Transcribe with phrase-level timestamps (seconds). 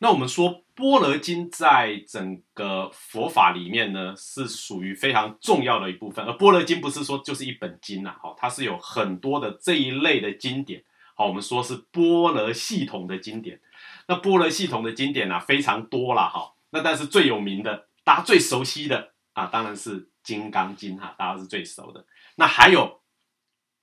[0.00, 6.24] 那我们说般若经在整个佛法里面呢，是属于非常重要的一部分。
[6.24, 10.84] 而般若经不是说就是一本经呐，好，它是有很多的这一类的经典。
[11.16, 13.60] 好，我们说是般若系统的经典。
[14.06, 16.54] 那般若系统的经典呢，非常多了哈。
[16.70, 22.06] 那但是最有名的，大家最熟悉的啊，当然是《金刚经》哈，大家是最熟的。
[22.36, 23.00] 那还有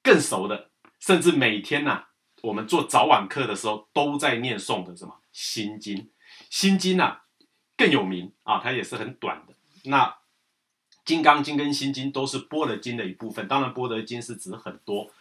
[0.02, 0.70] 更熟的，
[1.02, 2.06] 甚至每天呐，
[2.42, 5.98] 我们做早晚课的时候都在念诵的什么《心经》。
[6.50, 7.20] 《心经》呐
[7.76, 9.54] 更有名啊，它也是很短的。
[9.84, 10.06] 那
[11.04, 13.46] 《金刚经》跟《心经》都是般若经的一部分。
[13.50, 15.12] 当然，般若经是指很多。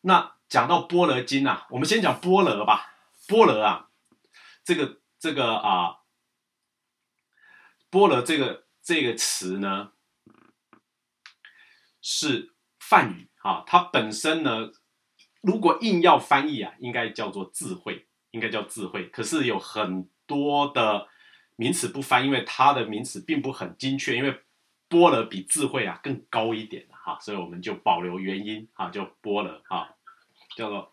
[0.00, 2.94] 那讲到般若经啊，我们先讲般若吧。
[3.28, 3.90] 般若啊，
[4.64, 5.98] 这个这个啊，
[7.90, 9.92] 般若这个这个词呢，
[12.00, 13.62] 是梵语啊。
[13.66, 14.72] 它本身呢，
[15.42, 19.06] 如果硬要翻译啊，应该叫做智慧，应该叫智慧。
[19.08, 21.06] 可是有很多的
[21.56, 24.40] 名词不翻，因为它的名词并不很精确，因为
[24.88, 29.96] 般若比智慧啊更高一点哈，所以我们就保留原因啊，就般若哈。
[30.56, 30.92] 叫做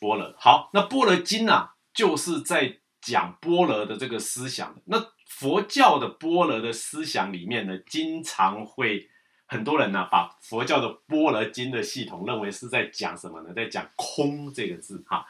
[0.00, 0.34] 般若。
[0.36, 4.76] 好，那般若经啊，就是在讲般若的这个思想。
[4.86, 9.08] 那佛教的般若的思想里面呢，经常会
[9.46, 13.54] 很多人呢，把佛教的般若经的系统认为是在讲什么呢？
[13.54, 15.24] 在讲空这个字哈。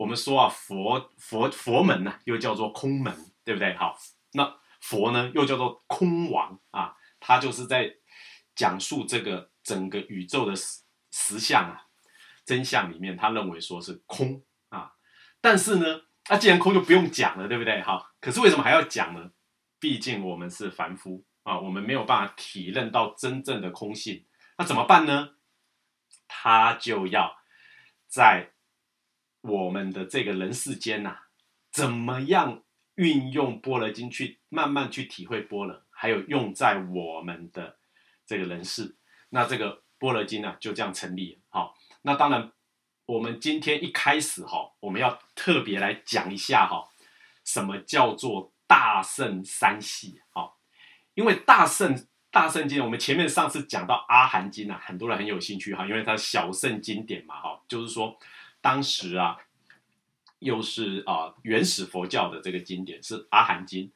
[0.00, 3.74] 我们说啊，佛佛佛门呢，又叫做空门，对不对？
[3.74, 3.98] 好，
[4.32, 7.96] 那佛呢，又叫做空王啊，他就是在
[8.54, 11.86] 讲述这个整个宇宙的实实相啊。
[12.46, 14.94] 真相里面，他认为说是空啊，
[15.42, 17.82] 但是呢，那既然空就不用讲了，对不对？
[17.82, 19.32] 哈，可是为什么还要讲呢？
[19.78, 24.24] 毕竟我们是凡夫啊，我们没有办法体认到真正的空性，
[24.56, 25.34] 那怎么办呢？
[26.26, 27.36] 他就要
[28.08, 28.52] 在
[29.42, 31.16] 我们的这个人世间呐，
[31.70, 32.62] 怎么样
[32.96, 37.78] 运用般若经去慢慢去体会般若，还有用在我们的
[38.26, 38.96] 这个人世，
[39.30, 41.74] 那这个般若经呢，就这样成立，好。
[42.02, 42.50] 那当然，
[43.04, 46.88] 我们今天一开始哈，我们要特别来讲一下哈，
[47.44, 50.54] 什么叫做大圣三系哈？
[51.14, 58.16] 因为大圣大圣经，我们前面上次讲到阿含经啊，很多人很有兴趣哈，因为它小圣经典嘛哈，就是说
[58.60, 59.36] 当时啊，
[60.38, 63.92] 又是啊原始佛教的这个经典是阿含经，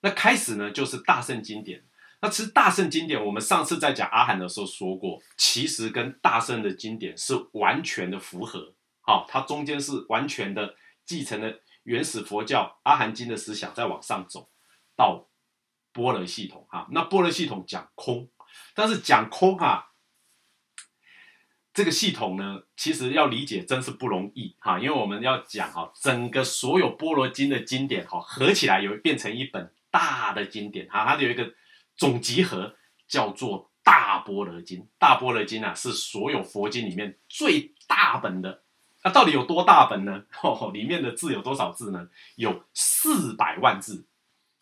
[0.00, 1.84] 那开始呢就是大圣经典。
[2.20, 14.50] 那其实大圣经典，我们上次在讲阿含的时候说过，其实跟大圣的经典是完全的符合，好，它中间是完全的继承了原始佛教阿含经的思想，再往上走
[14.96, 15.28] 到
[15.92, 16.88] 般若系统哈。
[16.90, 18.28] 那般若系统讲空，
[18.74, 19.92] 但是讲空哈，
[21.72, 31.54] 这个系统呢，其实要理解真是不容易哈，因为我们要讲哈，整个所有般若经的经典哈，合起来有变成一本大的经典哈，它有一个。
[32.00, 32.76] 总集合
[33.08, 38.62] 叫做《大般若经》，《大般若经》啊是所有佛经里面最大本的。
[39.02, 40.22] 那到底有多大本呢？
[40.72, 42.06] 里面的字有多少字呢？
[42.36, 44.06] 有四百万字。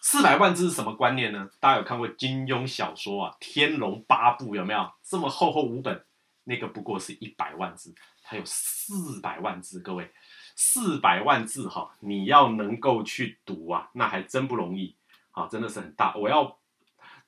[0.00, 1.50] 四百万字是什么观念呢？
[1.60, 4.90] 大家有看过金庸小说啊，《天龙八部》有没有？
[5.04, 6.05] 这么厚厚五本，
[6.48, 9.80] 那个不过是一百万字，它有四百万字。
[9.80, 10.12] 各位，
[10.54, 14.96] 四百万字哈，你要能够去读啊，那还真不容易。
[15.32, 16.14] 好，真的是很大。
[16.14, 16.58] 我要。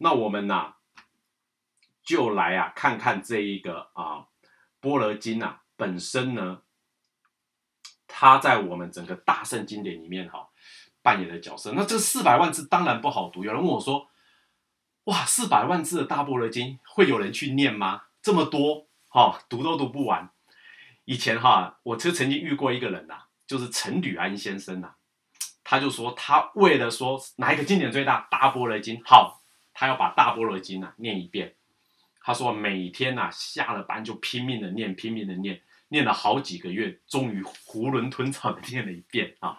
[0.01, 0.75] 那我们呐，
[2.05, 4.29] 就来啊看看这一个啊
[4.81, 6.63] 般若经啊本身呢，
[8.07, 10.51] 它在我们整个大圣经典里面哈
[11.03, 11.73] 扮演的角色。
[11.73, 13.45] 那这四百万字当然不好读。
[13.45, 14.09] 有人问我说
[15.05, 18.03] ：“哇，四百万字的大般若经会有人去念吗？
[18.23, 20.31] 这么多哈，读都读不完。”
[21.05, 24.95] 以前哈，我就曾经遇过一个人呐，就是陈履安先生呐，
[25.65, 29.43] 他就说他为了说哪一个经典最大，大般若经好。
[29.73, 31.55] 他要把大般若经啊念一遍，
[32.21, 39.51] 他说每天呐下了班就拼命的念，拼命的念，念了好几个月，终于囫囵吞枣的念了一遍啊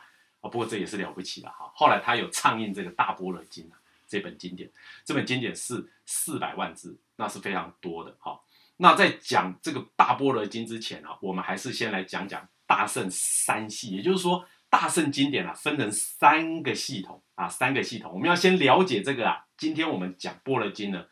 [0.41, 0.49] 啊！
[0.49, 1.71] 不过这也是了不起了哈。
[1.73, 3.79] 后来他有唱印这个大般若经啊
[4.09, 4.69] 这本经典，
[5.05, 8.37] 这本经典是四百万字，那是非常多的哈。
[8.81, 14.45] 那在讲这个大般若经之前啊，我们还是先来讲讲大圣三系，也就是说。
[14.71, 19.43] 大圣经典啊，分成三个系统啊，三个系统，我们要先了解这个啊。
[19.57, 21.03] 今天我们讲般若经呢，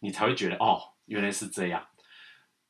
[0.00, 1.86] 你才会觉得哦，原来是这样。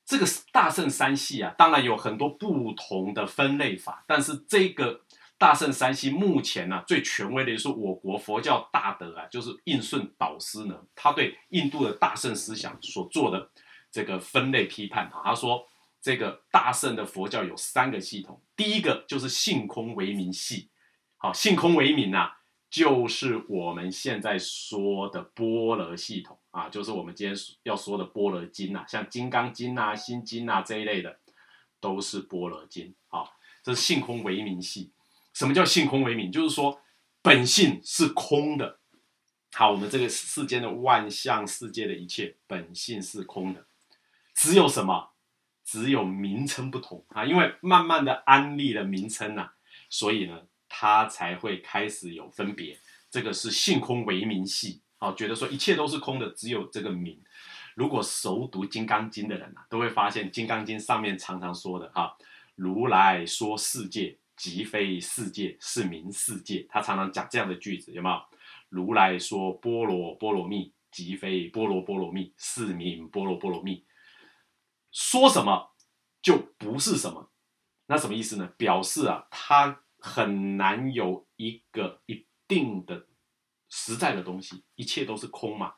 [0.05, 5.01] 这个大圣三系啊，当然有很多不同的分类法，但是这个
[5.37, 13.51] 大圣三系目前呢，最权威的就是我国佛教大德啊，就是印顺导师呢，他对印度的大圣思想所做的
[13.97, 15.67] 这个分类批判啊，他说。
[16.03, 20.69] 这个大圣的佛教有三个系统，第一个就是性空为名系，
[21.17, 22.31] 好，性空为名呐，
[22.71, 31.19] 就是我们现在说的般若系统啊，就是我们今天要说的般若经呐，像《金刚经》呐、《心经》呐这一类的，
[31.81, 32.95] 都是般若经。
[33.09, 33.33] 好，
[33.65, 34.93] 这是性空为名系。
[35.33, 36.31] 什么叫性空为名？
[36.31, 36.81] 就是说
[37.21, 38.79] 本性是空的。
[39.55, 43.67] 好，我们这个世间的万象世界的一切本性是空的，
[44.37, 45.15] 只有什么？
[45.65, 49.49] 只有名称不同啊，因为慢慢的安利了名称呐，
[49.91, 52.79] 所以呢，它才会开始有分别。
[53.11, 57.21] 这个是性空为名系，好，觉得说一切都是空的，只有这个名。
[57.75, 62.17] 如果熟读《金刚经》的人啊，都会发现《金刚经》上面常常说的哈，
[62.55, 66.65] 如来说世界即非世界，是名世界。
[66.69, 68.23] 他常常讲这样的句子，有没有？
[68.69, 73.85] 如来说波罗波罗蜜，即非波罗波罗蜜，是名波罗波罗蜜。
[74.97, 75.75] 说什么
[76.23, 77.31] 就不是什么，
[77.85, 78.47] 那什么意思呢？
[78.57, 83.07] 表示啊，它很难有一个一定的
[83.69, 85.75] 实在的东西，一切都是空嘛。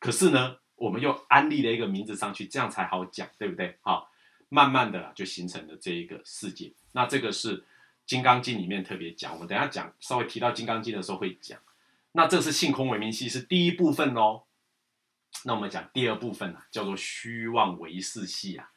[0.00, 3.78] 可是呢，我们又安立了一个名字上去，这样才好讲，对不对？
[3.82, 4.10] 好，
[4.48, 6.74] 慢慢的就形成了这一个世界。
[6.90, 7.62] 那这个是
[8.04, 11.56] 《金刚经》里面特别讲，我们等下讲，稍微提到《金刚经》的时候会讲。
[12.10, 14.42] 那这是性空为名系，是第一部分哦。
[15.44, 18.68] 那我们讲第二部分呢，叫做虚妄唯识系啊，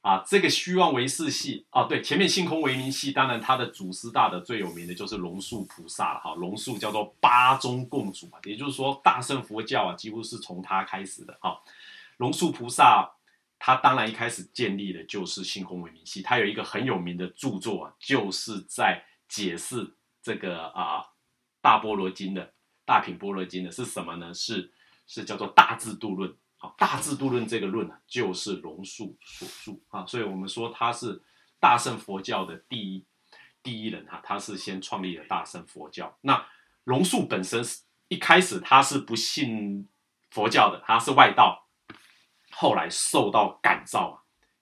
[0.00, 11.60] 啊，这个虚妄唯识系啊，对，前面性空为名系，当然它的祖师大的最有名的就是龙树菩萨了哈，龙树叫做八宗共主啊，也就是说大乘佛教啊，几乎是从他开始的哈。
[12.16, 13.12] 龙树菩萨
[13.58, 21.04] 他当然一开始建立的就是性空为名系，他有一个很有名的著作啊，就是在解释这个啊
[21.60, 22.52] 大般若经的
[22.84, 24.34] 大品般若经的是什么呢？
[24.34, 24.72] 是。
[25.06, 31.22] 是叫做大智度论，好，大智度论这个论呢，就是龙树所著啊，所以我们说他是
[31.60, 33.04] 大乘佛教的第一
[33.62, 36.16] 第一人哈，他是先创立了大乘佛教。
[36.22, 36.46] 那
[36.84, 39.88] 龙树本身是一开始他是不信
[40.30, 41.68] 佛教的，他是外道，
[42.50, 44.16] 后来受到感召啊，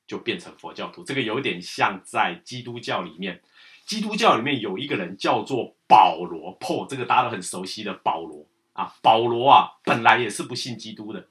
[0.07, 1.03] 就变成佛教徒。
[1.05, 3.43] 这个有点像在基督教里面，
[3.87, 8.47] 基督教里面有一个人叫做保罗 Paul，这个大家都很熟悉的保罗。
[8.83, 11.29] 啊，保罗啊，本来也是不信基督的，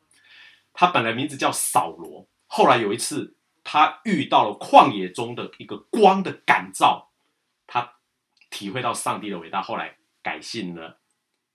[0.71, 7.11] 他本来名字叫扫罗，后来有一次他遇到了旷野中的一个光的感召，
[7.67, 7.95] 他
[8.49, 10.99] 体会到上帝的伟大，后来改信了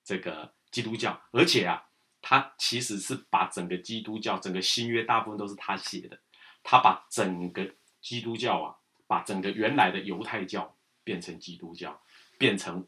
[0.05, 1.87] 这个基督教，而且啊，
[2.21, 6.19] 他其实是把整个基督教、整个新约大部分都是他写的，
[6.63, 8.77] 他把整个基督教啊，
[9.07, 12.01] 把整个原来的犹太教变成基督教，
[12.37, 12.87] 变成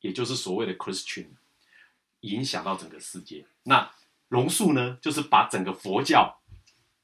[0.00, 1.30] 也就是所谓的 Christian。
[2.22, 3.46] 影响到整个世界。
[3.64, 3.88] 那
[4.28, 6.40] 龙树呢，就是把整个佛教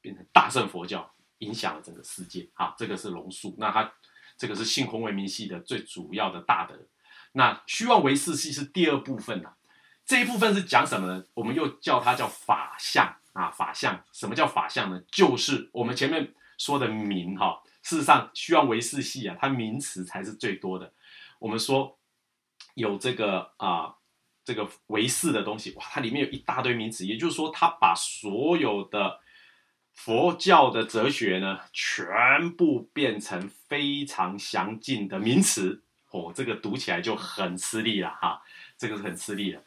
[0.01, 2.49] 变成大乘佛教，影响了整个世界。
[2.55, 3.55] 好，这个是龙树。
[3.59, 3.93] 那他
[4.37, 6.75] 这个是性空为名系的最主要的大德。
[7.33, 9.53] 那虚妄为事系是第二部分呐。
[10.07, 11.25] 这一部分是讲什么呢？
[11.35, 14.03] 我们又叫它叫法相啊，法相。
[14.13, 15.03] 什么叫法相呢？
[15.13, 17.63] 就是我们前面说的名哈。
[17.83, 20.93] 事实上，虚妄为事系啊，它名词才是最多的。
[21.41, 21.99] 我们说
[22.75, 23.97] 有这个啊。
[24.49, 29.21] 这个唯识的东西，哇，它里面有一大堆名词，也就是说，它把所有的
[29.93, 38.41] 佛教的哲学呢，全部变成非常详尽的名词，哦，这个读起来就很吃力了哈，
[38.79, 39.63] 这个是很吃力的。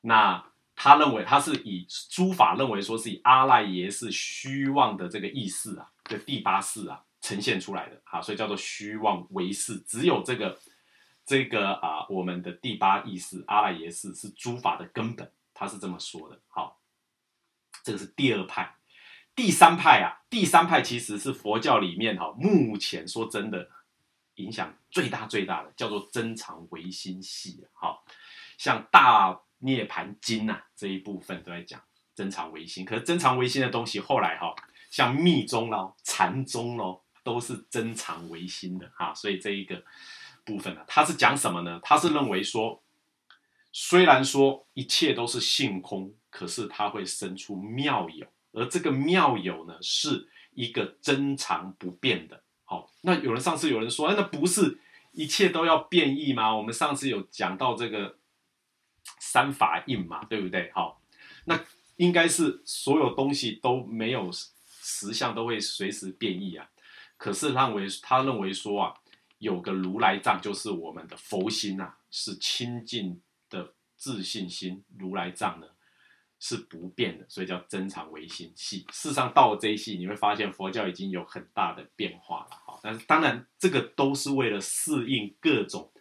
[0.00, 0.42] 那
[0.74, 10.58] 他认为，他是以诸法认为说是以阿赖耶是虚妄的这个意识啊，这第八识啊呈现出来的，哈，所以叫做虚妄唯识，只有这个。
[11.32, 16.38] 这个啊，我们的第八意识阿赖耶识是诸法的根本，他是这么说的。
[16.46, 16.78] 好，
[17.82, 18.74] 这个是第二派，
[19.34, 23.66] 第三派啊，第三派其实是佛教里面哈，目前说真的
[24.34, 27.64] 影响最大最大的，叫做真常唯心系。
[27.72, 28.04] 好，
[28.58, 31.80] 像大涅盘经呐这一部分都在讲
[32.14, 34.54] 真常唯心，可是真常唯心的东西后来哈，
[34.90, 39.82] 像密宗咯、禅宗咯，都是真常唯心的哈，所以这一个。
[40.44, 41.78] 部分呢，他是讲什么呢？
[41.82, 42.82] 他是认为说，
[43.70, 52.42] 虽然说一切都是性空，可是它会生出妙有，而这个妙有呢，是一个真常不变的。
[52.64, 54.80] 好，那有人上次有人说，那不是
[55.12, 56.54] 一切都要变异吗？
[56.56, 58.18] 我们上次有讲到这个
[59.20, 60.70] 三法印嘛，对不对？
[60.74, 61.00] 好，
[61.44, 61.64] 那
[61.96, 66.68] 应该是所有东西都没有实相，都会随时变异啊。
[67.16, 68.94] 可是认为他认为说啊。
[69.42, 73.20] 有个如来藏，就是我们的佛心呐，是清净
[73.50, 74.84] 的自信心。
[74.96, 75.66] 如来藏呢
[76.38, 78.86] 是不变的，所以叫真常唯心系。
[78.92, 82.50] 事实上，到了这一系，你会发现佛教已经有很大的变化了。
[82.50, 85.92] 哈，但是当然，这个都是为了适应各种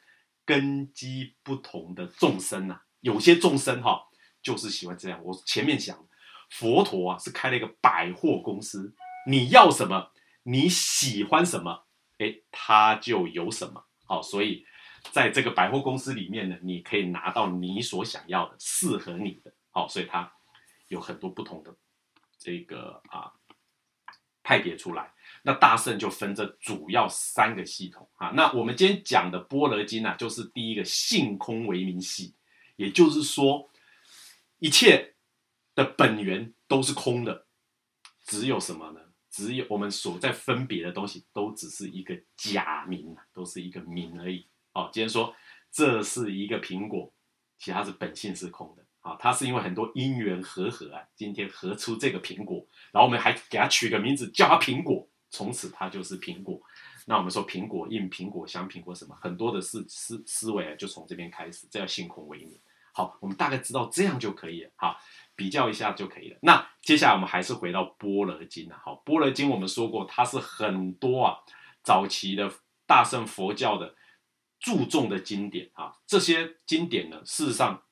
[0.45, 4.03] 根基不同的众生呐，有些众生哈，
[4.43, 5.19] 就是喜欢这样。
[5.23, 6.07] 我前面讲，
[6.51, 8.93] 佛陀啊是开了一个百货公司，
[9.27, 10.11] 你要什么，
[10.43, 11.85] 你喜欢什么，
[12.21, 13.83] 哎，他就有什么。
[14.05, 14.63] 好，所以
[15.11, 19.51] 在这个百货公司里面呢，你可以拿到你所想要的，适合你的。
[19.71, 20.31] 好，所以它
[20.87, 21.75] 有很多不同的
[22.37, 23.33] 这个啊
[24.43, 25.11] 派别出来。
[25.41, 28.29] 那大圣就分这主要三个系统啊。
[28.35, 32.35] 那我们今天讲的波罗经啊，就是第一个性空为名系，
[32.75, 33.71] 也就是说，
[34.59, 35.15] 一切
[35.73, 37.47] 的本源都是空的，
[38.25, 38.99] 只有什么呢？
[39.31, 44.45] 只有我们所在分别的东西，都只是一个假名都是一个名而已。
[44.73, 45.33] 哦，今天说
[45.71, 47.11] 这是一个苹果，
[47.57, 48.85] 其他是本性是空的。
[48.99, 55.07] 啊，它是因为很多因缘合合啊，今天合出这个苹果，然后我们还给它取个名字，叫它苹果。
[55.31, 56.61] 从此它就是苹果。
[57.05, 61.65] 那我们说苹果印、苹果香、苹果什么，很多的思思思维啊，就从这边开始。
[61.71, 62.59] 这叫性空为名。
[62.93, 64.69] 好，我们大概知道这样就可以了。
[64.75, 64.99] 好，
[65.35, 66.37] 比较一下就可以了。
[66.41, 68.81] 那接下来我们还是回到般若经啊。
[68.83, 71.37] 好，般若经我们说过，它是很多啊
[71.83, 72.51] 早期的
[72.85, 73.95] 大乘佛教的
[74.59, 75.93] 注重的经典啊。
[76.05, 77.83] 这些经典呢，事实上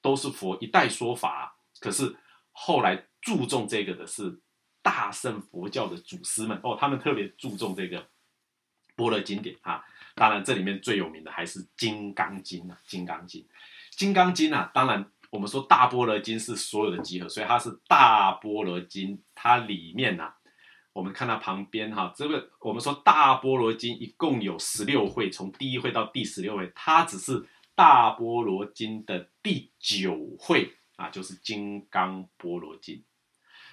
[0.00, 2.16] 都是佛一代说法，可是
[2.52, 4.40] 后来注重这个的是。
[4.84, 8.06] 大圣佛教的祖师们哦，他们特别注重这个
[8.94, 9.82] 般若经典啊。
[10.14, 13.40] 当然，这里面最有名的还是《金刚经》啊，《金刚经》
[13.96, 14.70] 《金刚经》啊。
[14.74, 19.20] 当然，我们说大般若经是所有的集合，所以它是大般若经。
[19.34, 20.32] 它里面呐，
[20.92, 32.94] 我们看它旁边哈，这个我们说大般若经一共有十六会，从第一会到第十六会，它只是大般若经的第九会啊，就是《金刚般若经》。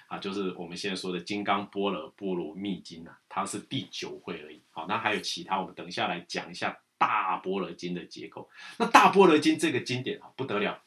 [0.08, 4.60] 啊，就是我们现在说的《金刚般若波罗蜜经》啊，它是第九会而已。
[4.72, 8.50] 好，那还有其他，我们等一下来讲一下《大般若经》的结构。
[8.78, 10.82] 那《大般若经》这个经典啊，不得了。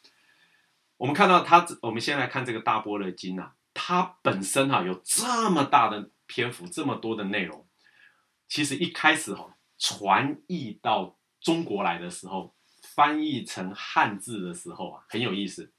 [0.97, 7.67] 我们看到它，我们先来看这个《大般若经》啊，它本身哈有这么大的篇幅，这么多的内容。
[8.47, 15.73] 其实一开始哈传译到中国来的时候，翻译成汉字的时候啊，很有意思。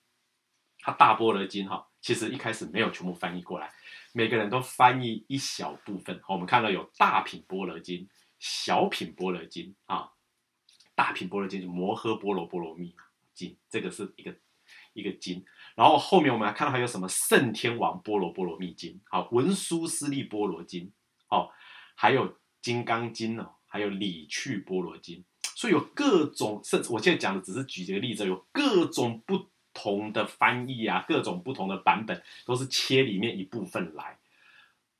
[0.80, 1.88] 它《大般若经》哈。
[2.02, 3.72] 其实一开始没有全部翻译过来，
[4.12, 6.20] 每个人都翻译一小部分。
[6.28, 8.08] 我们看到有大品般若经、
[8.38, 10.12] 小品般若经啊。
[10.94, 12.94] 大品般若经就摩诃般若波罗蜜
[13.34, 14.32] 经，这个是一个
[14.96, 15.44] 一个经。
[15.74, 20.90] 然后后面我们还看到还有什么圣天王波罗波罗蜜经，好文殊师利波罗经，
[21.28, 21.50] 哦，
[21.94, 25.24] 还有金刚经哦，还有理趣波罗经。
[25.54, 29.46] 所以有各种，甚至我现在讲的只是举几个例子，有各种不。
[29.78, 34.16] 同的翻译啊，各种不同的版本都是切里面一部分来。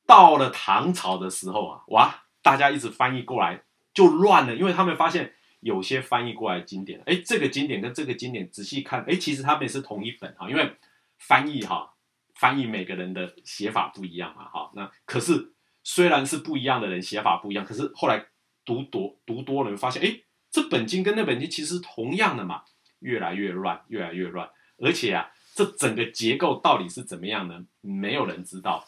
[0.06, 3.62] 到了唐朝的时候啊，哇，大家一直翻译过来
[3.94, 5.32] 就乱了，因为他们发现
[5.66, 10.76] 有些翻译过来经典，哎，这个经典跟这个经典仔细看，哎，其实他们也是同一本哈，因为
[11.18, 11.92] 翻译哈，
[12.37, 18.26] 翻译每个人的写法不一样嘛，哈，那可是虽然是不一样的人写法不一样，可是后来
[18.64, 20.20] 读多读多了，发现哎，
[20.52, 22.62] 这本经跟那本经其实同样的嘛，
[23.00, 24.49] 越来越乱，越来越乱。
[24.78, 27.66] 而且啊，这整个结构到底是怎么样呢？
[27.80, 28.87] 没有人知道。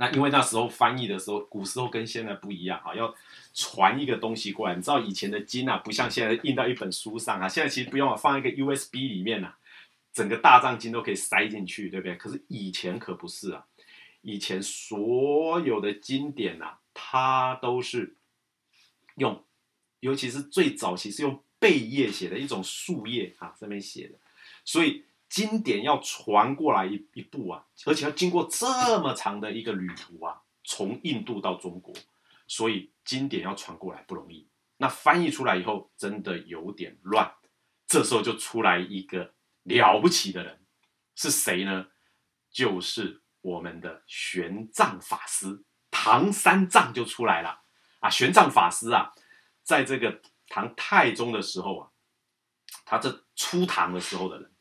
[0.00, 3.12] 那因为那时候翻译的时候，古时候跟现在不一样啊，要
[3.52, 4.76] 传一个东西过来。
[4.76, 9.54] 你知道以前的经啊，不像现在印到一本书上啊，现在其实不用放一个 USB 里面呐，
[10.12, 12.14] 整个大藏经都可以塞进去，对不对？
[12.14, 13.66] 可是以前可不是啊，
[14.22, 18.14] 以前所有的经典呐，它都是
[19.16, 19.44] 用，
[19.98, 24.14] 尤其是最早期是用贝叶写的一种树叶啊，上面写的。
[24.64, 31.94] 所以经典要传过来一一步啊，而且要经过这么长的一个旅途啊，从印度到中国，
[32.46, 34.48] 所以经典要传过来不容易。
[34.78, 37.34] 那翻译出来以后，真的有点乱。
[37.86, 40.64] 这时候就出来一个了不起的人，
[41.14, 41.88] 是谁呢？
[42.50, 47.62] 就是我们的玄奘法师，唐三藏就出来了
[48.00, 48.08] 啊！
[48.08, 49.12] 玄奘法师啊，
[49.62, 51.90] 在这个唐太宗的时候啊，
[52.84, 54.52] 他这初唐的时候的人。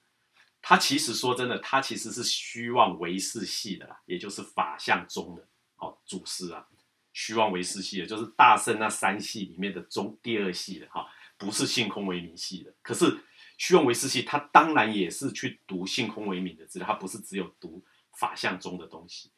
[0.62, 5.48] 他其实说真的，他其实是虚妄唯识系的啦，也就是法相宗的
[5.78, 6.68] 哦祖师啊，
[7.14, 12.74] 虚妄唯识系的，就是大圣那三系里面的中第二系的哈，不是性空为名系的。
[12.82, 13.24] 可是
[13.58, 17.82] 虚妄唯识系，他当然也是去读性空为名的资料，他不是只有读
[18.20, 19.32] 法相宗的东西。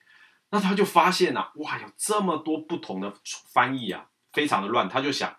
[0.49, 3.13] 那他就发现啊，哇，有这么多不同的
[3.53, 4.89] 翻译啊，非常的乱。
[4.89, 5.37] 他就想，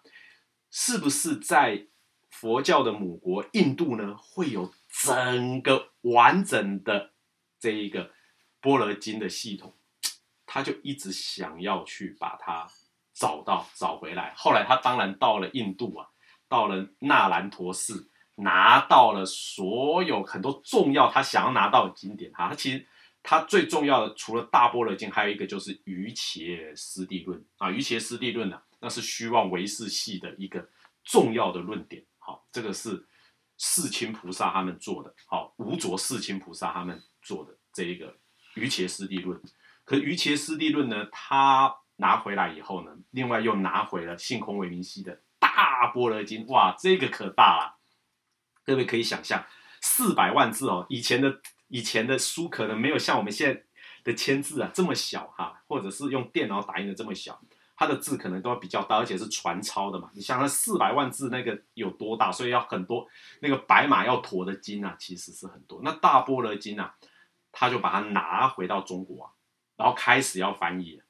[0.71, 1.89] 是不是在
[2.31, 4.73] 佛教的母国印度呢，会有？
[4.91, 7.13] 整个完整的
[7.59, 8.11] 这一个
[8.61, 9.75] 波罗经的系统，
[10.47, 12.67] 他就一直想要去把它
[13.15, 14.35] 找到找回来。
[14.37, 16.09] 后来他当然到了印度啊，
[16.49, 22.49] 到了那兰陀寺，拿到了所有很多重要他想要拿到的经典哈。
[22.49, 22.87] 他其实
[23.23, 27.71] 他最重要的除了大波罗经，还有一个就是瑜伽师地论啊。
[27.71, 30.69] 瑜伽师地论呢，那是虚妄唯识系的一个
[31.05, 32.05] 重要的论点。
[32.19, 33.07] 好，这个是
[33.63, 38.17] 世亲菩萨他们做的，好，无着世亲菩萨他们做的这一个
[38.55, 39.39] 瑜伽师地论。
[39.85, 47.77] 可瑜伽师地论呢，他拿回来以后呢，另外又拿回了性空为明系的大般若经，哇，这个可大了！
[48.65, 49.45] 各位可以想象，
[49.83, 53.63] 四百万字哦，以前的以前的书可能没有像我们现在
[54.05, 57.39] 的签字啊这么小哈，或者是用电脑打印的这么小，
[57.81, 60.11] 它的字可能都要比较大，而且是传抄的嘛。
[60.13, 63.09] 你想想四百万字那个有多大，所以要很多
[63.41, 65.81] 那个白马要驮的经啊，其实是很多。
[65.83, 66.95] 那大般若经啊，
[67.51, 69.33] 他就把它拿回到中国啊。
[69.77, 71.01] 然后开始要翻译，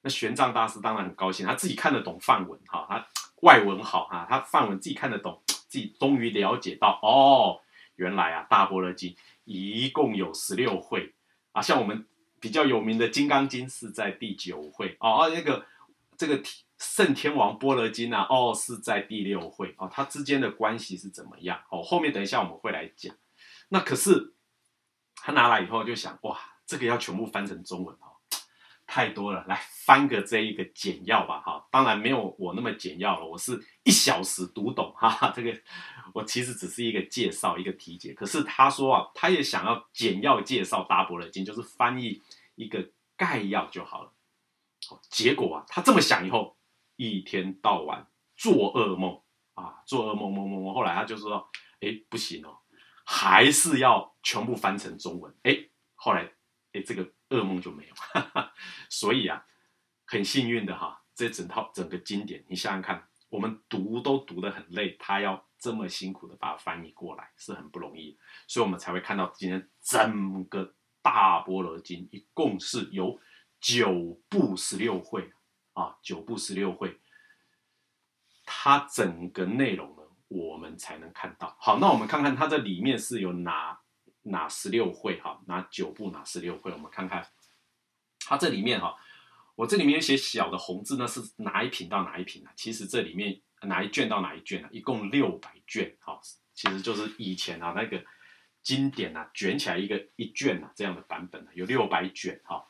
[0.00, 3.06] 那玄奘大师当然很高兴，他自己看得懂梵文哈，他
[3.42, 7.60] 外文好哈，他梵文自己看得懂，自己终于了解到哦，
[7.96, 11.12] 原来啊大般若经一共有十六会
[11.52, 12.06] 啊，像我们
[12.40, 15.66] 比较有名的金刚经是在第九会哦，那个
[16.22, 16.40] 这个
[16.78, 21.82] 圣天王波罗金啊，哦是在第六会哦，他之间的关系是怎么样哦？
[21.82, 23.12] 后面等一下我们会来讲。
[23.70, 24.34] 那可是
[25.16, 26.38] 他拿来以后就想哇。
[26.64, 28.16] 这个要全部翻成中文哦，
[28.86, 31.66] 太多了，来翻个这一个简要吧哈。
[31.70, 35.32] 当然没有我那么简要了，我是一小时读懂哈哈。
[35.36, 35.52] 这个
[36.14, 38.14] 我其实只是一个介绍，一个题解。
[38.14, 42.22] 可是他说啊，他也想要简要介绍《大般若经》，就是翻译
[42.54, 44.12] 一个概要就好了。
[45.10, 46.56] 结果啊，他这么想以后，
[46.96, 49.22] 一天到晚做噩梦
[49.54, 50.74] 啊，做噩梦梦梦梦。
[50.74, 51.48] 后来他就说，
[51.80, 52.58] 哎，不行哦，
[53.04, 55.34] 还是要全部翻成中文。
[55.42, 56.32] 哎，后来。
[56.74, 57.94] 哎，这个噩梦就没有，
[58.88, 59.44] 所以啊，
[60.06, 73.20] 很幸运的哈，这整套整个经典，你想想看，我们读都读得很累，他要这么辛苦的把它翻译过来，是很不容易，所以我们才会看到今天整个大般若经一共是由
[73.62, 75.32] 九部十六会
[75.72, 77.00] 啊，九部十六会，
[78.44, 81.56] 它整个内容呢，我们才能看到。
[81.58, 83.78] 好，那我们看看它这里面是有哪。
[84.24, 85.40] 哪十六会哈？
[85.48, 86.70] 哪九部哪十六会？
[86.70, 87.26] 我们看看，
[88.20, 88.96] 它这里面哈，
[89.56, 92.52] 我这里面写小的红字呢，是哪一品到哪一品啊？
[92.54, 94.68] 其实这里面哪一卷到哪一卷啊？
[94.70, 96.20] 一共六百卷哈，
[96.54, 98.04] 其实就是以前啊那个
[98.62, 102.64] 经典啊卷起来一个一卷啊这样的版本有六百卷哈。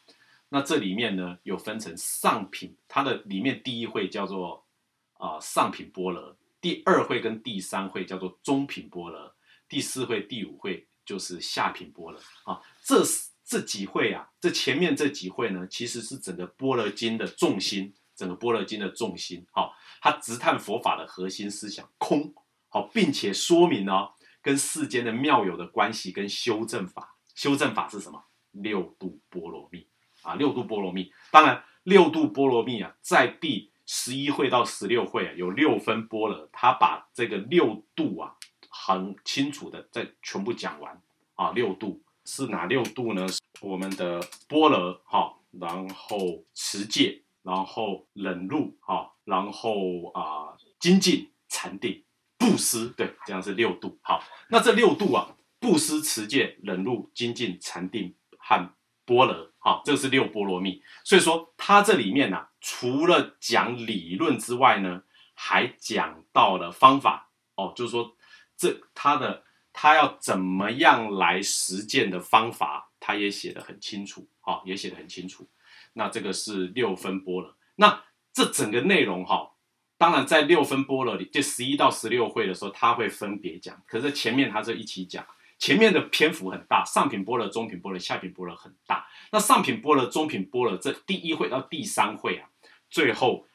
[0.53, 4.67] 那这里面呢有分成上品，它的里面第一会叫做
[5.15, 9.35] 啊上品般若，第二会跟第三会叫做中品般若，
[9.69, 10.87] 第四会第五会。
[11.05, 13.03] 就是下品波罗啊，这
[13.45, 22.33] 这几会啊，这前面这几会呢，其实是整个般若经的重心，整个般若经的重心，好，它直探佛法的核心思想空，
[22.69, 24.11] 好，并且说明呢，
[24.41, 28.25] 跟世间的妙有的关系跟修正法，修正法是什么？
[28.53, 29.89] 六度波罗蜜
[30.23, 38.37] 啊，六度波罗蜜，当然六度波罗蜜啊，在第十一会到十六会啊，有六分波罗，他把这个六度啊。
[38.75, 40.99] 很清楚的，再全部讲完
[41.35, 41.53] 啊！
[41.53, 43.27] 六度是哪六度呢？
[43.61, 52.03] 我们的波罗哈，然后持戒，然后忍辱哈，然后啊精进禅定
[52.39, 53.99] 布施，对，这样是六度。
[54.01, 60.83] 好，那这六度啊，布施、持戒、忍辱、精进、禅定和波罗，好，这是六波罗蜜。
[61.05, 68.15] 所以说，它这里面呢，除了讲理论之外呢，还讲到了方法哦，就是说。
[68.55, 75.49] 这他的他要怎么样来实践的方法，他也写的很清楚，哈，也写的很清楚。
[75.95, 77.57] 那这个是六分波了。
[77.75, 79.51] 那这整个内容哈，
[79.99, 83.83] 当然在六分波了里，就十一到十六会的时候，他会分别讲。
[83.85, 85.27] 可是前面他这一起讲，
[85.63, 89.07] 前面的篇幅很大，上品波了、中品波了、下品波了很大。
[89.31, 92.51] 那上品波了、中品波了，这第一会到第三会啊，
[92.91, 93.47] 最后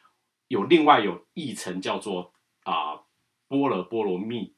[0.48, 3.04] 有另外有一层叫做啊
[3.50, 4.56] 波罗波罗蜜。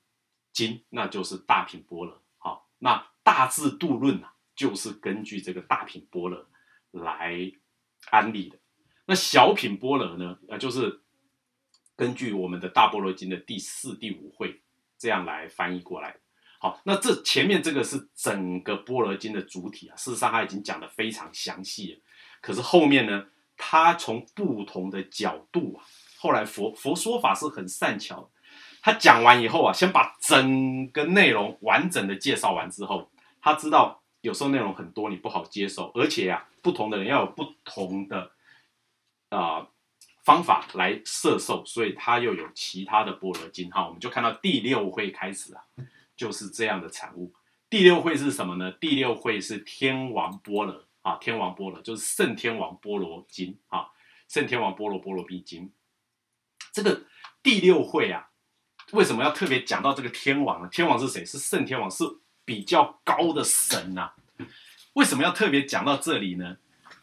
[0.52, 6.46] 经那就是大品般若，好，那大智度论啊，就是根据这个大品般若
[6.92, 7.52] 来
[8.12, 8.60] 安利的。
[9.06, 11.02] 那小品般若呢，呃，就是
[11.96, 14.62] 根据我们的大般若经的第四、第五会
[15.00, 16.18] 这样来翻译过来。
[16.62, 22.00] 好，那这前面这个是整个般若经的主体啊，事实上他已经讲的非常详细了。
[22.42, 25.86] 可是后面呢，他从不同的角度啊，
[26.18, 28.30] 后来佛佛说法是很善巧。
[28.82, 33.10] 他讲完以后啊，先把整个内容完整的介绍完之后，
[33.42, 38.32] 他知道有时候内容很多你不好接受，而且呀，不同的人要有不同的
[39.30, 39.68] 啊
[40.24, 43.86] 方法来摄受，所以它又有其他的波罗金哈。
[43.86, 45.62] 我们就看到第六会开始啊，
[46.20, 47.34] 就是这样的产物。
[47.70, 48.70] 第六会是什么呢？
[48.74, 53.88] 第六会是天王波罗啊，天王波罗就是圣天王波罗经啊，
[54.28, 55.72] 圣天王波罗波罗蜜经。
[56.74, 57.04] 这个
[57.42, 58.32] 第六会啊，
[58.92, 60.68] 为什么要特别讲到这个天王呢？
[60.70, 61.24] 天王是谁？
[61.24, 62.04] 是圣天王，是
[62.44, 64.12] 比较高的神呐。
[64.96, 66.58] 为什么要特别讲到这里呢？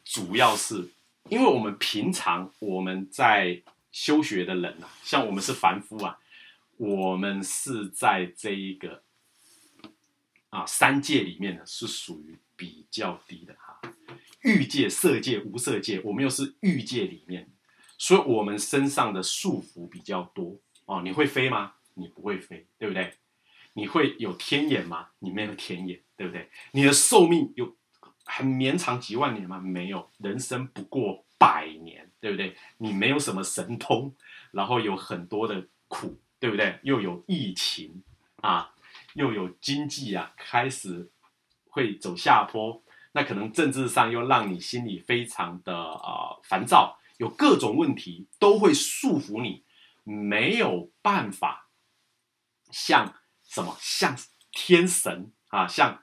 [0.04, 0.90] 主要是
[1.30, 6.18] 因为我们平常我们在修学的人啊，像我们是凡夫啊，
[6.76, 9.02] 我们是在这一个
[10.56, 13.78] 啊三界里面呢，是属于比较低的哈。
[14.40, 17.50] 欲界、色界、无色界，我们又是欲界里面。
[17.98, 21.02] 所以，我们身上的束缚比较多哦。
[21.02, 21.74] 你会飞吗？
[21.94, 23.14] 你不会飞，对不对？
[23.74, 25.08] 你会有天眼吗？
[25.18, 26.48] 你没有天眼，对不对？
[26.72, 27.76] 你的寿命有
[28.24, 29.58] 很绵长几万年吗？
[29.58, 32.56] 没有，人生不过百年，对不对？
[32.78, 34.14] 你没有什么神通，
[34.52, 36.78] 然后有很多的苦，对不对？
[36.82, 38.02] 又有疫情
[38.36, 38.74] 啊，
[39.16, 41.10] 又有经济啊，开始
[41.70, 46.98] 会走下坡，那可能政治上又让你心里非常的啊烦躁。
[47.16, 49.64] 有各种问题都会束缚你，
[50.04, 51.70] 没有办法
[52.70, 54.14] 像什么像
[54.52, 56.02] 天神啊，像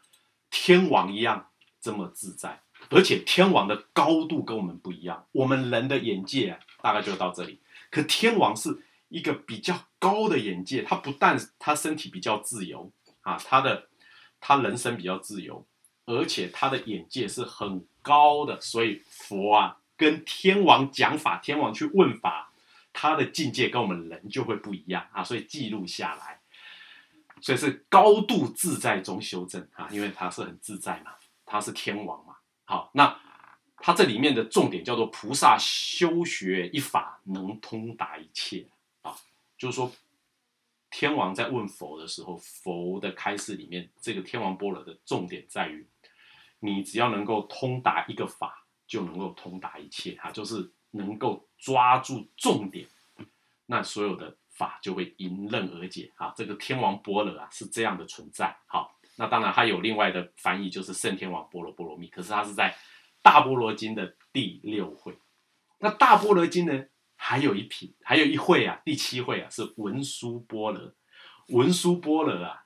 [0.49, 2.63] 天王一样这么自在。
[2.89, 12.91] 而且天王的高度跟我们不一样，我们人的眼界大概就到这里，可天王是一个比较高的眼界，他不但他身体比较自由
[13.23, 13.89] 啊，他的
[14.39, 15.65] 他人生比较自由，
[16.05, 19.79] 而且他的眼界是很高的，所以佛啊。
[19.95, 22.51] 跟天王讲法，天王去问法，
[22.91, 26.41] 他的境界跟我们人就会不一样啊，所以记录下来，
[27.39, 31.11] 所以是高度自在中修正啊，因为他是很自在嘛，
[31.45, 32.35] 他是天王嘛。
[32.65, 33.17] 好，那
[33.77, 38.67] 他这里面的重点叫做菩萨修学一法能通达一切
[39.03, 39.15] 啊，
[39.57, 39.89] 就是说
[40.93, 45.85] 天王在问佛的时候，佛的开示里面，这个天王波罗的重点在于，
[46.59, 48.61] 你只要能够通达一个法。
[48.85, 52.85] 就能够通达一切，哈，就是能够抓住重点，
[53.65, 62.75] 那所有的法就会迎刃而解，哈，这个天王波罗啊是这样的存在，好，那当然它有另外的翻译，就是圣天王波罗波罗蜜，可是它是在
[63.23, 65.17] 大波罗经的第六会，
[65.79, 66.85] 那大波罗经呢
[67.25, 70.91] 还有一品，还有一会啊，第七会啊是文殊波罗，
[71.47, 72.65] 文殊波罗啊，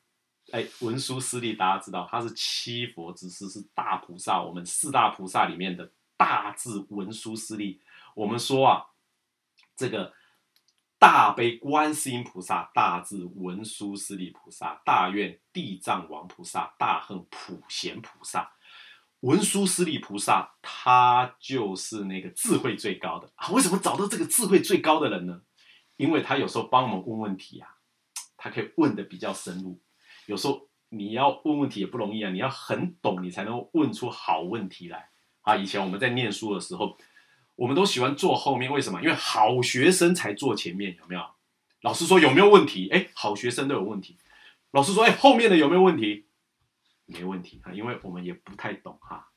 [0.52, 5.92] 哎，文殊师利大家知道他是七佛之师，是大菩萨，我们四大菩萨里面的。
[6.20, 7.80] 大智文殊师利，
[8.16, 8.88] 我们说啊，
[9.76, 10.12] 这个
[10.98, 18.52] 大悲观世音菩萨、大智文殊师利菩萨、大愿地藏王菩萨、大恨普贤菩萨、
[19.22, 23.50] 文殊师利菩萨，他就是那个智慧最高的啊！
[23.50, 25.42] 为什么找到这个智慧最高的人呢？
[25.96, 27.68] 因为他有时候帮我们问问题啊，
[28.38, 29.82] 他可以问的比较深入。
[30.28, 35.10] 有时候你要问问题也不容易啊，你要很懂，你才能问出好问题来。
[35.42, 36.96] 啊，以前我们在念书的时候，
[37.56, 39.02] 我们都喜欢坐后面，为什么？
[39.02, 41.22] 因为好学生才坐前面，有没有？
[41.82, 42.90] 老师说有没有问题？
[42.90, 44.20] 哎，好学生都有问题。
[44.72, 46.27] 老师说，哎，后面的有没有问题？
[47.08, 49.28] 没问题哈，因为我们也不太懂哈，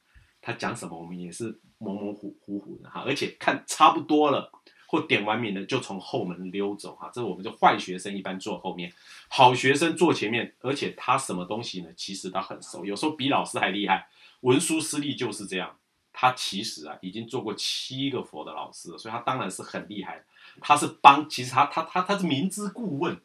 [0.42, 4.52] 他讲什么我们也是模模糊糊糊的哈，而且看差不多了
[4.86, 8.92] 或点完名了就从后门溜走哈，这我们就坏学生一般坐后面，
[9.28, 11.88] 好学生坐前面，而且他什么东西呢？
[11.96, 14.08] 其实他很熟，有时候比老师还厉害。
[14.42, 15.76] 文殊师利就是这样。
[16.12, 20.22] 他其实啊，已经做过七个佛的老师，所以他当然是很厉害。
[20.60, 23.16] 他是帮，其实他他他他是明知故问，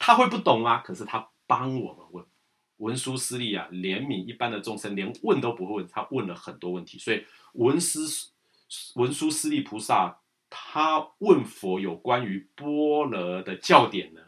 [0.00, 2.26] 他会不懂啊，可是他帮我们问。
[2.78, 6.98] 文殊师利啊，怜悯一般的众生，连问都不会问，他问了很多问题。
[6.98, 8.00] 所以文殊
[8.94, 14.20] 文殊师利菩萨，他问佛有关于波罗的教典呢，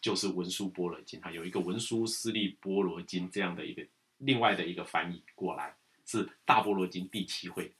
[0.00, 3.86] 就是文殊波罗经，他有一个文殊师利波罗经这样的一个
[4.18, 5.76] 另外的一个翻译过来。
[6.06, 7.72] 是大波罗经第七会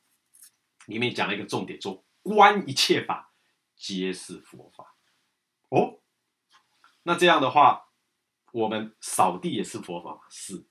[0.87, 3.31] 里面讲了一个重点，说观一切法
[3.77, 4.95] 皆是佛法。
[5.69, 5.99] 哦，
[7.03, 7.84] 那这样的话，
[8.55, 10.21] 我们扫地也是佛法吗？
[10.31, 10.65] 是。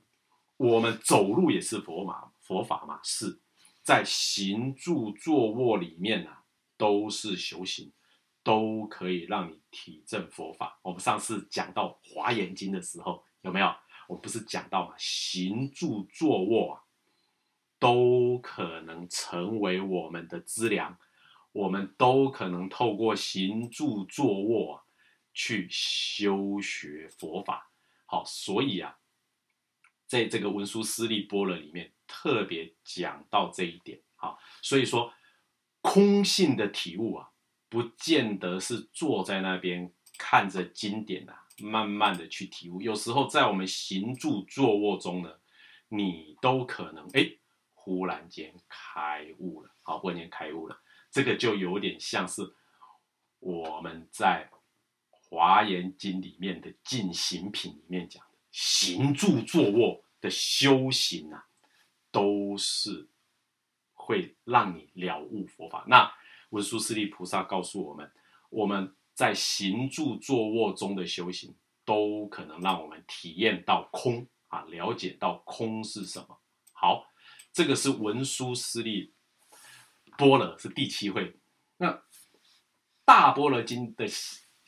[0.55, 3.01] 我们走路也是佛法佛法吗？
[3.03, 3.41] 是。
[3.81, 6.31] 在行住坐卧里面呢，
[6.77, 7.91] 都是修行，
[8.41, 10.79] 都可以让你体证佛法。
[10.81, 13.75] 我们上次讲到华严经的时候，有没有？
[14.07, 16.83] 我不是讲到嘛，行住坐卧啊。
[17.79, 20.97] 都可能成为我们的资粮，
[21.51, 24.85] 我们都可能透过行住坐卧
[25.33, 27.72] 去修学佛法。
[28.13, 28.99] 好，所以啊，
[30.05, 33.99] 在这个文殊师利波罗里面特别讲到这一点。
[34.13, 35.11] 好，所以说
[35.81, 37.31] 空性的体悟啊，
[37.69, 42.83] 不见得是坐在那边看着经典啊，慢慢的去体悟。
[42.83, 45.39] 有时候在我们行住坐卧中呢，
[45.87, 47.37] 你都可能哎，
[47.73, 50.79] 忽然间开悟了，好，忽然间开悟了。
[51.09, 52.53] 这个就有点像是
[53.39, 54.47] 我们在
[55.33, 61.47] 《华严经》里面的进行品里面讲的行住坐卧的修行啊，
[62.11, 63.09] 都是
[63.93, 65.83] 会让你了悟佛法。
[65.87, 66.13] 那
[66.51, 68.11] 文殊师利菩萨告诉我们，
[68.51, 76.39] 我们在行住坐卧中的修行，都可能让我们体验到空啊，了解到空是什么。
[76.73, 77.07] 好，
[77.51, 79.11] 这个是文殊师利。
[80.15, 81.35] 波罗是第七会，
[81.77, 82.03] 那
[83.03, 84.05] 大波罗经的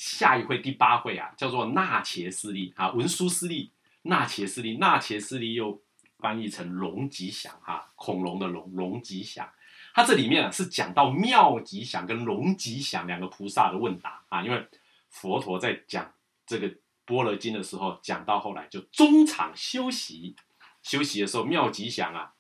[0.05, 3.71] 下一会第八会啊，叫做那切斯利啊，文殊师利，
[4.03, 5.81] 那切斯利，那切斯利又
[6.19, 9.49] 翻译成龙吉祥哈，恐龙的龙，龙吉祥。
[9.95, 14.67] 它这里面啊是讲到妙吉祥跟龙吉祥两个菩萨的问答啊，因为
[15.09, 16.13] 佛陀在讲
[16.45, 16.71] 这个
[17.03, 20.35] 波罗经的时候，讲到后来就中场休息，
[20.83, 22.33] 休息的时候妙吉祥啊。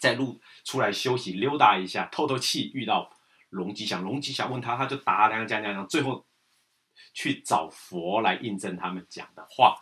[0.00, 3.10] 在路出来休息溜达一下透透气，遇到
[3.50, 6.24] 龙吉祥，龙吉祥问他，他就答两讲讲讲，最后
[7.12, 9.76] 去找佛来印证他们讲的话。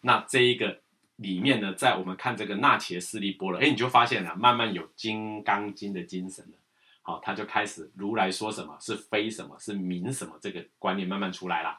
[0.00, 0.82] 那这一个
[1.16, 6.58] 里面呢，在我们看这个那切斯利波罗，哎，你就发现了，慢慢有金刚经的精神了。
[7.02, 11.78] 好，他就开始如来说什么是非什么是明什么这个观念慢慢出来了，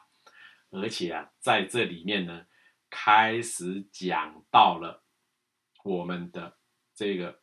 [0.70, 2.46] 而且啊，在这里面呢，
[2.88, 5.02] 开始讲到了
[5.82, 6.56] 我们的
[6.94, 7.40] 这个。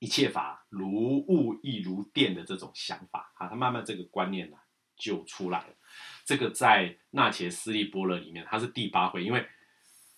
[0.00, 0.88] 一切法如
[1.26, 4.56] 雾亦如电的这种想法啊，他慢慢这个观念呢
[4.96, 5.74] 就出来了。
[6.28, 9.42] 这个在那切斯利波勒里面，它是第八会，因为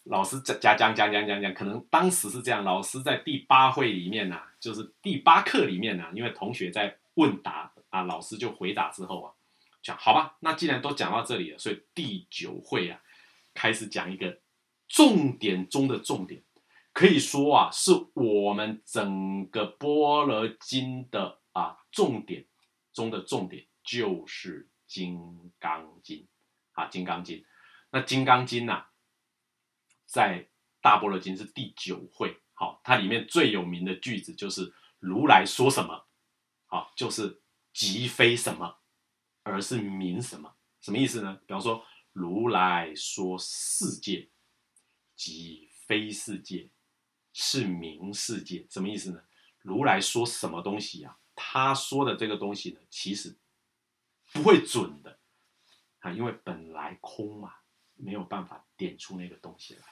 [0.02, 2.64] 老师讲讲讲讲讲讲，可能当时是这样。
[2.64, 9.32] 老师在第八会里面呢，就是第八课里面呢，因为同学在问答啊，老师就回答之后啊，
[9.84, 13.00] 讲好吧，那既然都讲到这里了，所以第九会啊，
[13.54, 14.40] 开始讲一个
[14.88, 16.42] 重点中的重点。
[16.92, 22.46] 可以说啊，是我们整个波罗经的啊重点
[22.92, 26.18] 中的重点，就是《金刚经》
[26.72, 27.38] 啊，《金刚经》。
[27.92, 28.86] 那《金刚经》呐，
[30.04, 30.48] 在
[30.80, 36.08] 大般若经是第九会，好，它里面最有名的句子就是如来说什么，
[36.66, 37.40] 好，就是
[37.72, 38.78] 即非什么，
[39.44, 40.56] 而是名什么。
[40.80, 41.40] 什么意思呢？
[41.46, 44.28] 比方说，如来说世界，
[45.14, 46.68] 即非世界。
[47.32, 49.22] 是名世界，什么意思呢？
[49.60, 51.16] 如来说什么东西啊？
[51.36, 53.38] 他说的这个东西呢，其实
[54.32, 55.18] 不会准的
[56.00, 57.54] 啊，因为本来空嘛，
[57.94, 59.82] 没有办法点出那个东西来。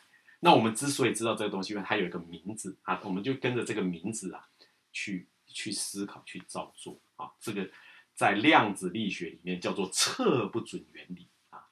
[0.40, 4.48] 那我们之所以知道这个东西，因为它有一个名字啊，我们就跟着这个名字啊，
[4.92, 7.32] 去去思考，去照做啊。
[7.40, 7.68] 这个
[8.14, 11.68] 在量子力学里面叫做测不准原理啊。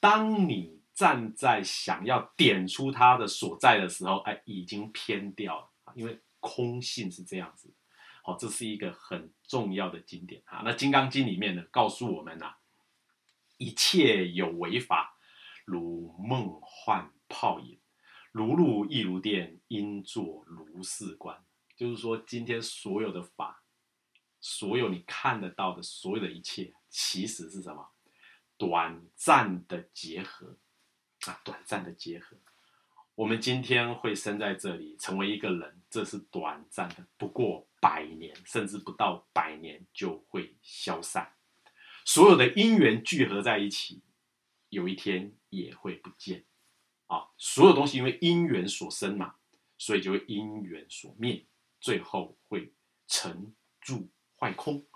[0.00, 5.94] 当你站在想要点出它的所在的时候，哎，已经偏掉了啊！
[5.96, 7.72] 因为空性是这样子，
[8.22, 10.62] 好，这是一个很重要的经典啊。
[10.64, 12.54] 那《金刚经》里面呢，告诉我们呐，
[13.58, 15.18] 一切有为法，
[15.64, 17.80] 如梦幻泡影，
[18.30, 21.44] 如露亦如电，应作如是观。
[21.76, 23.64] 就是说，今天所有的法，
[24.40, 27.90] 所有你看得到的所有的一切，其实是什么？
[28.56, 30.58] 短暂的结合。
[31.26, 32.36] 啊，短暂的结合，
[33.14, 41.34] 我们今天会生在这里，成为一个人，这是短暂的，不过百年，甚至不到百年就会消散。
[42.06, 44.02] 所有的因缘聚合在一起，
[44.70, 46.44] 有一天也会不见。
[47.06, 49.34] 啊，所有东西因为因缘所生嘛，
[49.76, 51.44] 所以就会因缘所灭，
[51.80, 52.72] 最后会
[53.06, 54.86] 成住坏空。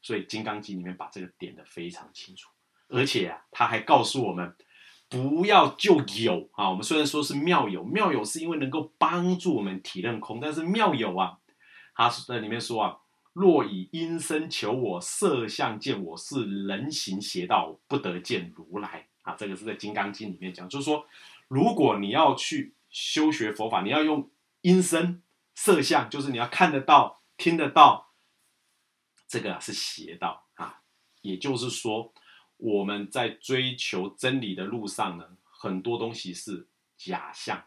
[0.00, 2.50] 所以《金刚经》里面把这个点的非常清楚，
[2.88, 4.56] 而且啊，他还告诉我们。
[5.08, 6.68] 不要就有啊！
[6.68, 11.38] 我们虽然说是妙有，妙有是因为能够帮助我们体认空，但是妙有啊，
[11.94, 12.98] 他在里面说啊，
[13.32, 19.36] 若以音声求我，色相见我，是人行邪道，不得见如来啊！
[19.38, 21.06] 这个是在《金刚经》里面讲，就是说，
[21.46, 24.28] 如果你要去修学佛法，你要用
[24.62, 25.22] 音声
[25.54, 28.08] 色相，就是你要看得到、听得到，
[29.28, 30.82] 这个是邪道啊！
[31.22, 32.12] 也就是说。
[32.58, 36.66] 我们在追求真理的路上呢，很多东西是
[36.96, 37.64] 假象，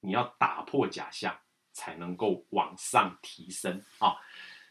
[0.00, 1.38] 你要打破假象，
[1.72, 4.16] 才能够往上提升啊！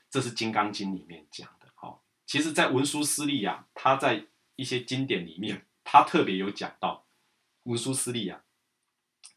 [0.09, 1.67] 这是《金刚经》里面讲的。
[1.79, 7.05] 哦，其实，在文殊师利啊，他在一些经典里面，他特别有讲到，
[7.63, 8.43] 文殊师利啊，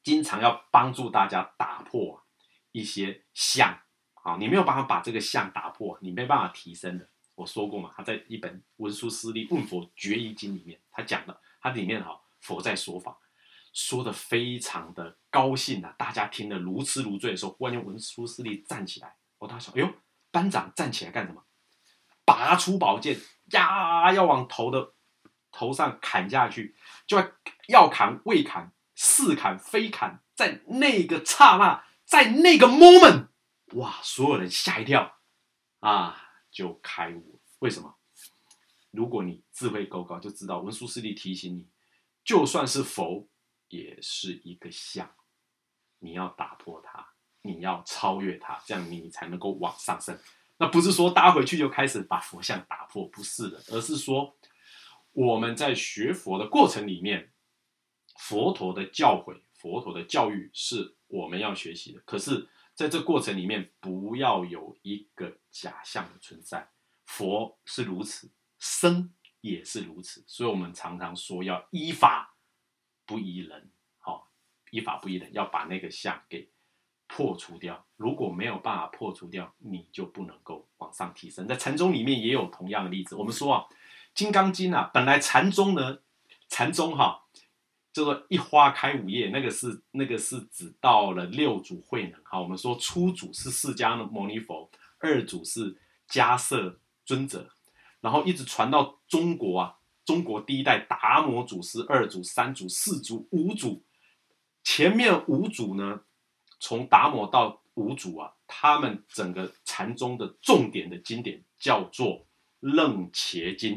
[0.02, 2.24] 经常要帮助大家打破
[2.72, 3.80] 一些相
[4.14, 7.08] 啊，你没有办法把这个相打破，你没办法提升的。
[7.34, 13.18] 我说过嘛，他在一本《文殊师利问佛决疑经》里面，他讲的，他里面哈佛在说法，
[13.72, 19.94] 说的非常的高兴啊，大家听得如痴如醉的时候，忽然间文殊师利站起来，我大想，哎呦，
[20.30, 21.42] 班长站起来干什么？
[22.24, 23.18] 拔出宝剑，
[23.50, 24.94] 呀，要往头的
[25.50, 27.18] 头上砍下去，就
[27.66, 33.26] 要砍未砍，似砍非砍，在那个刹那，在那个 moment，
[33.72, 35.16] 哇，所有人吓一跳
[35.80, 36.23] 啊！
[36.54, 37.96] 就开悟，为什么？
[38.92, 41.66] 如果你智慧够高，就知道文殊师利提醒你，
[42.24, 43.28] 就算是佛，
[43.68, 45.12] 也是一个相，
[45.98, 50.16] 你要打破它，你要超越它，这样你才能够往上升。
[50.58, 54.36] 那不是说搭回去就开始把佛像打破，不是的，而是说
[55.10, 57.32] 我们在学佛的过程里面，
[58.16, 62.48] 佛陀的教诲、佛陀的教育是我们要学习的，可是。
[62.74, 66.68] 在这过程里面，不要有一个假象的存在。
[67.06, 72.34] 佛是如此，生也是如此，所以我们常常说要依法
[73.06, 74.30] 不依人，好，
[74.70, 76.48] 依法不依人，要把那个相给
[77.06, 77.86] 破除掉。
[77.96, 81.46] 如果没有办法破除掉，你就不能够往上提升。
[81.46, 83.14] 在禅宗里面也有同样的例子。
[83.14, 83.66] 我们说啊，
[84.14, 86.00] 《金刚经》啊，本来禅宗呢，
[86.48, 87.20] 禅宗哈。
[87.94, 92.20] 叫做一花开五叶，那个是那个是指到了六祖慧能。
[92.24, 95.78] 好，我们说初祖是释迦牟尼佛，二祖是
[96.08, 97.48] 迦摄尊者，
[98.00, 99.76] 然后一直传到中国啊。
[100.04, 103.84] 中国第一代达摩祖师，二祖、三祖、四祖、五祖，
[104.64, 106.00] 前面五祖呢，
[106.58, 112.08] 从达摩到五祖啊，他们整个禅宗的重点的经典叫做
[112.60, 113.76] 《楞伽经》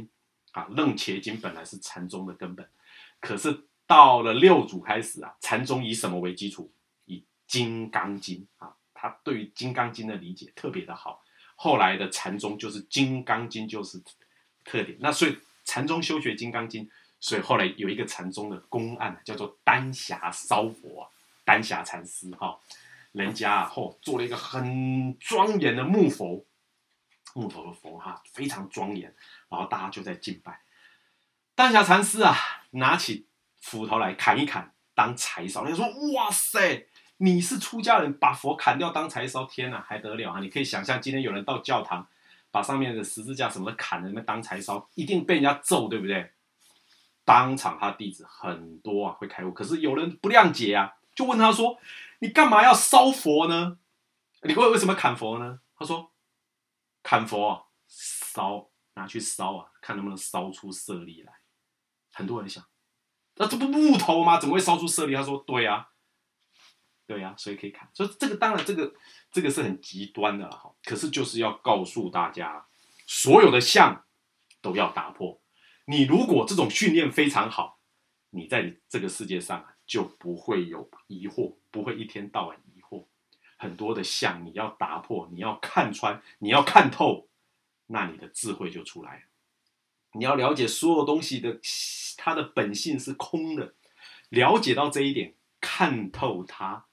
[0.59, 2.67] 啊，《楞伽经》本来是禅宗的根本，
[3.21, 3.66] 可是。
[3.87, 6.71] 到了六祖开始啊，禅宗以什么为基础？
[7.05, 11.23] 以《金刚经》啊，他对于《金刚经》的理解特别的好。
[11.55, 14.03] 后来的禅宗就是《金刚经》就是
[14.65, 14.97] 特点。
[14.99, 16.85] 那所以禅宗修学《金刚经》，
[17.21, 21.09] 所以后来有一个禅宗的公案叫做丹霞烧佛，
[21.45, 22.59] 丹霞禅师哈，
[23.13, 26.45] 人家啊后做了一个很庄严的木佛，
[27.33, 29.15] 木头的佛哈，非常庄严，
[29.47, 30.59] 然后大家就在敬拜。
[31.55, 32.35] 丹霞禅师啊，
[32.71, 33.26] 拿起。
[33.59, 40.39] 斧头来砍一砍当柴烧，人说哇塞，你是出家人把佛砍掉当柴烧，天哪，还得了啊！
[40.39, 42.07] 你可以想象今天有人到教堂，
[42.51, 46.31] 把上面的十字架什么的砍了，那当柴烧，一定被人家揍，对不对？
[47.25, 51.77] 当场他弟子很多啊会开悟，可是有人不谅解啊，就问他说
[52.19, 53.77] ：“你干嘛要烧佛呢？
[54.43, 56.11] 你为为什么砍佛呢？”他说
[57.03, 61.33] ：“砍佛啊，烧拿去烧啊，看能不能烧出舍利来。”
[62.13, 62.63] 很多人想。
[63.39, 64.39] 那这不木头吗？
[64.39, 65.13] 怎么会烧出舍利？
[65.13, 65.89] 他说：“对呀，
[67.05, 67.89] 对呀，所以可以看。
[67.93, 68.93] 所以这个当然，这个
[69.31, 70.73] 这个是很极端的了哈。
[70.83, 72.65] 可是就是要告诉大家，
[73.05, 74.05] 所有的相
[74.61, 75.41] 都要打破。
[75.85, 77.79] 你如果这种训练非常好，
[78.31, 83.05] 你在这个世界上啊就不会有疑惑，不会一天到晚疑惑。
[83.57, 87.29] 很多的相你要打破，你要看穿，你要看透，
[87.85, 89.26] 那你的智慧就出来了。
[90.13, 91.59] 你要了解所有东西的。”
[92.19, 93.75] 它的本性是空的，
[94.29, 96.87] 了解到这一点，看透它，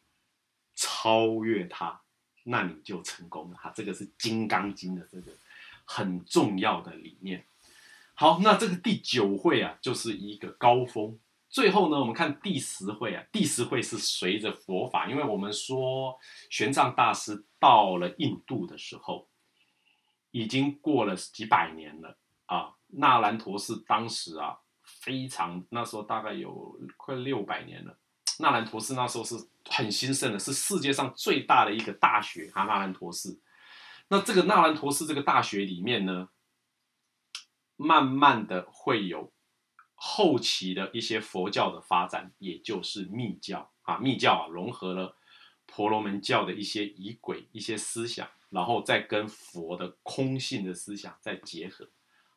[0.76, 2.02] 超越它，
[2.44, 3.72] 那你就成功了哈。
[3.74, 5.32] 这个是《金刚经》的这个
[5.86, 7.46] 很重要的理念。
[8.12, 11.18] 好，那这个第九会啊，就是一个高峰。
[11.48, 16.16] 最后呢，我们看第十会啊，第十会是随着佛法，因为我们说
[16.50, 19.26] 玄奘大师到了印度的时候，
[20.30, 22.73] 已经过了几百年了啊。
[22.96, 24.58] 那兰陀寺当时啊。
[24.86, 27.98] 非常，那时候大概有快六百年了。
[28.38, 32.64] 纳兰陀寺那时候是很兴盛的，是世界上最大的一个大学哈。
[32.64, 33.40] 纳兰陀寺，
[34.08, 36.28] 那这个纳兰陀寺这个大学里面呢，
[37.76, 39.32] 慢慢的会有
[39.94, 45.16] 后期的一些佛教的发展，也就是密教啊，密教啊融合了
[45.64, 51.88] 婆罗门教的一些仪轨、一些思想，然后再跟佛的空性的思想再结合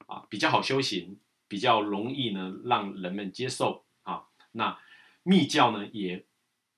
[0.07, 1.19] 啊，比较好修行。
[1.49, 4.25] 比较容易呢，让人们接受啊。
[4.51, 4.77] 那
[5.23, 6.25] 密教呢，也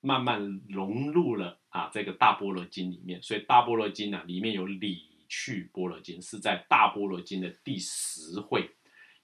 [0.00, 3.20] 慢慢融入了啊这个大般若经里面。
[3.20, 8.70] 所以大般若经呢，里面有理趣般若经，是在大般若经的第十会。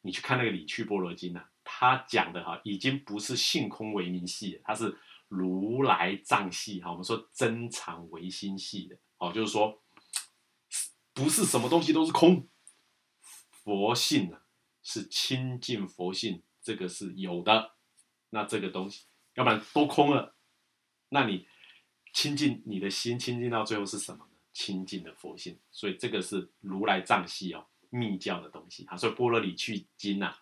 [0.01, 4.99] 你去看那个理趣般若经呢，它讲的哈，已经不是性空为名系，它是
[5.29, 6.91] 如来藏系哈。
[6.91, 9.81] 我们说真常唯心系的哦，就是说
[11.15, 12.49] 不是什么东西都是空，
[13.67, 14.39] 佛性呢。
[14.89, 17.73] 是亲近佛性，这个是有的。
[18.31, 20.37] 那这个东西，要不然都空了。
[21.09, 21.49] 那你
[22.13, 24.31] 亲近你的心，亲近到最后是什么呢？
[24.53, 25.59] 亲近的佛性。
[25.73, 27.67] 所以这个是如来藏系哦。
[27.91, 28.97] 密教的东西啊。
[28.97, 30.33] 所以波罗里去经呐，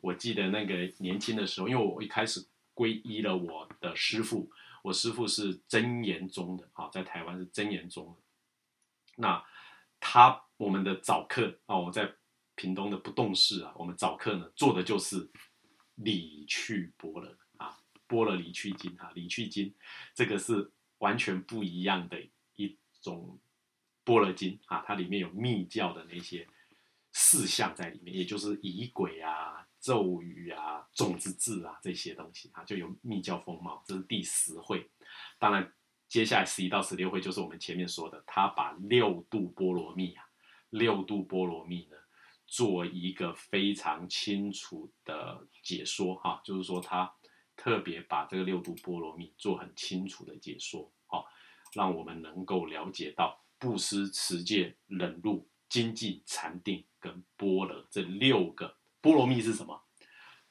[0.00, 2.44] 我记得那个年轻的时候，因为我一开始
[2.74, 4.50] 皈依了我的师父，
[4.82, 8.16] 我师父是真言宗的啊，在台湾是真言宗。
[9.14, 9.44] 那
[10.00, 12.12] 他我们的早课啊，我在
[12.58, 15.30] 屏东的不动寺啊，我们早课呢做的就是
[15.94, 17.78] 理去波罗啊，
[18.08, 19.72] 波罗理去经啊，理去经，
[20.12, 22.20] 这个是完全不一样的
[22.56, 23.38] 一种
[24.02, 26.48] 波罗经啊，它里面有密教的那些
[27.12, 33.84] 事项在里面，也就是仪轨啊、咒语啊、种子字啊这些东西啊，就有密教风貌。
[33.86, 34.90] 这是第十会，
[35.38, 35.72] 当然。
[36.08, 40.24] 接下来十一到十六会就是我们前面说的，他把六度波罗蜜啊，
[40.70, 41.98] 六度波罗蜜呢，
[42.48, 47.14] 做一个非常清楚的解说哈，就是说他
[47.54, 51.26] 特别把这个六度波罗蜜做很清楚的解说，好，
[51.74, 59.84] 让我们能够了解到布施、持戒、忍辱、精进、禅定跟波罗这六个波罗蜜是什么？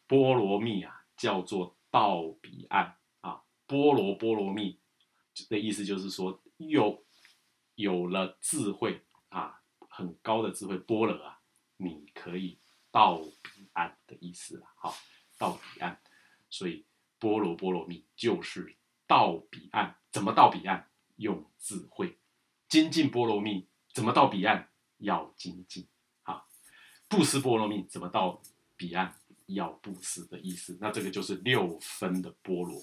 [0.05, 4.79] 波罗蜜啊，叫做到彼岸啊，波罗波罗蜜。
[5.49, 7.05] 的意思就是说，有
[7.75, 11.36] 有了智慧啊，很高的智慧波罗啊，
[11.77, 12.59] 你可以
[12.91, 14.67] 到彼岸的意思了。
[14.75, 14.93] 好，
[15.37, 15.99] 到彼岸，
[16.49, 16.85] 所以
[17.17, 18.75] 波罗波罗蜜就是
[19.07, 19.95] 到彼岸。
[20.11, 20.89] 怎么到彼岸？
[21.15, 22.17] 用智慧
[22.67, 23.67] 精进波罗蜜。
[23.93, 24.69] 怎么到彼岸？
[24.97, 25.87] 要精进。
[26.23, 26.47] 好，
[27.07, 28.41] 布施波罗蜜怎么到
[28.75, 29.15] 彼岸？
[29.45, 30.77] 要布施的意思。
[30.81, 32.81] 那这个就是六分的波罗。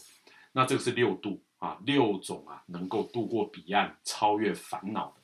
[0.53, 1.45] 那这个是六度。
[1.59, 5.23] 啊，六种啊，能够度过彼岸、超越烦恼的，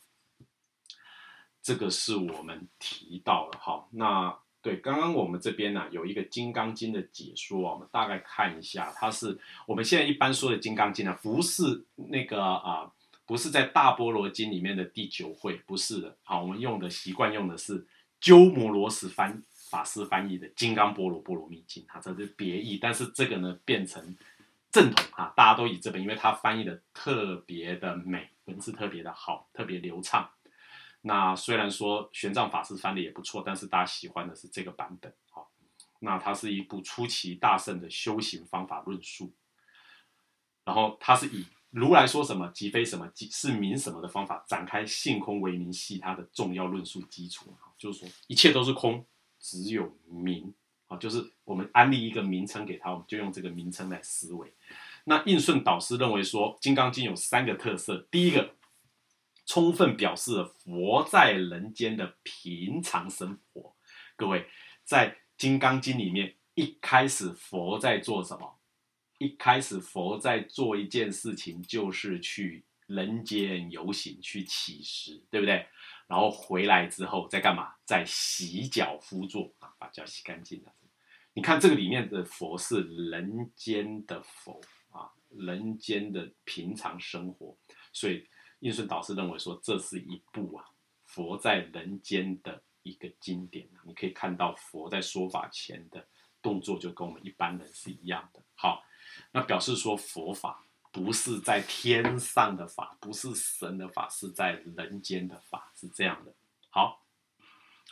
[1.62, 3.86] 这个是我们提到了哈。
[3.90, 12.90] 那对，刚刚我们这边呢有一个《金刚经》的解说，我们大概看一下，它是我们现在一般说的《金刚经》呢，不是那个啊，
[13.24, 16.16] 不是在《大般若经》里面的第九会，不是的。
[16.22, 17.86] 好，我们用的习惯用的是
[18.20, 24.16] 鸠摩罗什翻法师翻译的《金刚波罗波罗蜜经》，它这是别译，但是这个呢变成。
[24.72, 30.30] 正统啊，大家都以这本，因为它翻译的特别的美，文字特别的好，特别流畅。
[31.02, 35.12] 那虽然说玄奘法师翻的也不错，但是大家喜欢的是这个版本。
[35.30, 35.50] 好，
[36.00, 39.32] 那它是一部出奇大圣的修行方法论述。
[40.64, 47.54] 然后它是以如来说什么即非什么即是名什么的方法展开性空为名系它的重要论述基础。
[47.78, 49.04] 就是说一切都是空，
[49.38, 50.52] 只有名。
[50.88, 54.52] 啊，就是我们安利一个名称给他，我们就用这个名称来思维。
[55.04, 58.08] 那应顺导师认为说，《金刚经》有三个特色。
[58.10, 58.56] 第一个，
[59.50, 63.74] 充分表示了佛在人间的平常生活。
[64.14, 64.46] 各位，
[64.84, 68.60] 在《金刚经》里面，一开始佛在做什么？
[69.18, 75.66] 一开始佛在做一件事情，就是去人间游行，去乞食，对不对？
[76.06, 77.74] 然后回来之后在干嘛？
[77.84, 80.72] 在洗脚敷坐啊，把脚洗干净了。
[81.32, 84.60] 你看这个里面的佛是人间的佛
[84.92, 87.58] 啊，人间的平常生活，
[87.92, 88.24] 所以
[88.60, 90.64] 印顺导师认为说这是一部啊
[91.04, 96.06] 佛在人间的一个经典啊你可以看到佛在说法前的
[96.40, 98.42] 动作就跟我们一般人是一样的。
[98.54, 98.82] 好，
[99.32, 106.32] 那表示说佛法不是在天上的法，不是神的法，是在人间的法，是这样的。
[106.70, 107.04] 好，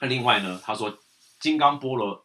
[0.01, 0.99] 那另外呢，他说
[1.39, 2.25] 金刚波罗。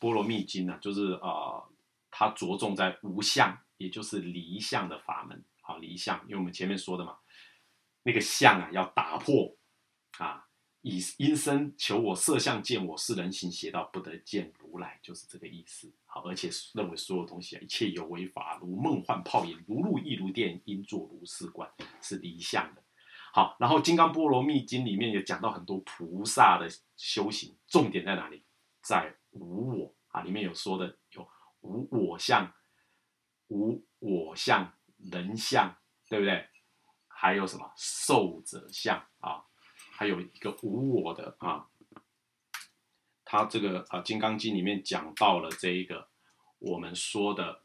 [0.00, 1.68] 波罗蜜经呢，就是呃，
[2.08, 5.44] 它着重在无相，也就是离相的法门。
[5.60, 7.18] 好，离相，因为我们前面说的嘛，
[8.02, 9.56] 那个相啊要打破
[10.18, 10.46] 啊，
[10.82, 15.92] 以因身求我色相见我是人行邪道不得见如来，就是这个意思。
[16.06, 21.70] 好，而且认为所有东西啊，一切有为法，如梦幻泡影，如露亦如电，应作如是观，
[22.00, 22.82] 是离相的。
[23.32, 28.42] 好，然后金刚波罗蜜经里面也讲到很多菩萨的修行，重点在哪里？
[28.80, 31.28] 在无我啊，里面有说的有
[31.60, 32.50] 无我相、
[33.48, 35.76] 无我相、人相，
[36.08, 36.48] 对不对？
[37.20, 39.42] 还有什么受者相啊？
[39.90, 41.68] 还有一个无我的啊。
[43.24, 46.08] 他这个啊，《金刚经》里面讲到了这一个，
[46.60, 47.62] 我们说的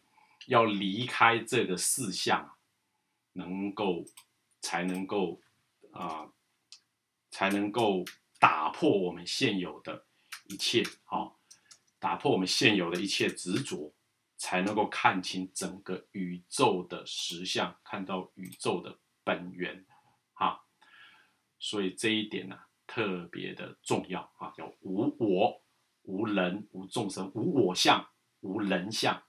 [0.47, 2.57] 要离开这个四相，
[3.33, 4.03] 能够
[4.59, 5.39] 才能够
[5.91, 6.33] 啊，
[7.29, 8.03] 才能够
[8.39, 10.07] 打破我们现有的。
[10.47, 11.31] 一切啊，
[11.99, 13.93] 打破我们现有的一切执着，
[14.35, 19.85] 才能够看清整个宇宙的实相，看到宇宙的本源，
[20.33, 20.63] 哈。
[21.59, 25.61] 所以这一点呢，特别的重要啊，叫无我、
[26.03, 28.05] 无人、无众生、无我相、
[28.41, 29.23] 无人相，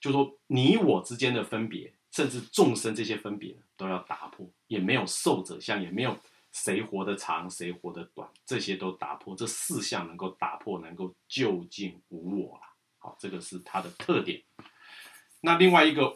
[0.00, 6.16] 就说你我之间的分别，甚至众生这些分别都要打破，也没有受者相，也没有
[6.52, 12.62] 谁活得长，谁活得短，这些都打破，这四项能够打破，能够就近无我了。
[12.98, 14.42] 好，这个是它的特点。
[15.40, 16.14] 那另外一个，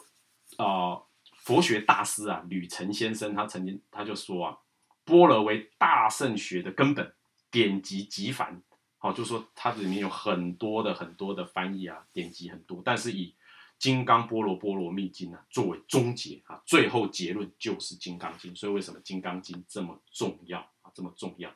[0.59, 1.07] 呃，
[1.43, 4.59] 佛学大师啊，吕澄先生，他曾经他就说啊，
[5.05, 7.15] 波罗为大圣学的根本，
[7.51, 8.63] 典籍极繁。
[9.03, 13.31] 好，就说它里面有很多的很多的翻译啊，典籍很多，但是以
[13.79, 18.55] 《金刚波罗波罗蜜经》呢作为终结啊，最后结论就是《金刚经》。
[18.59, 20.93] 所以为什么《金刚经》这么重要啊？
[20.95, 21.51] 这么重要？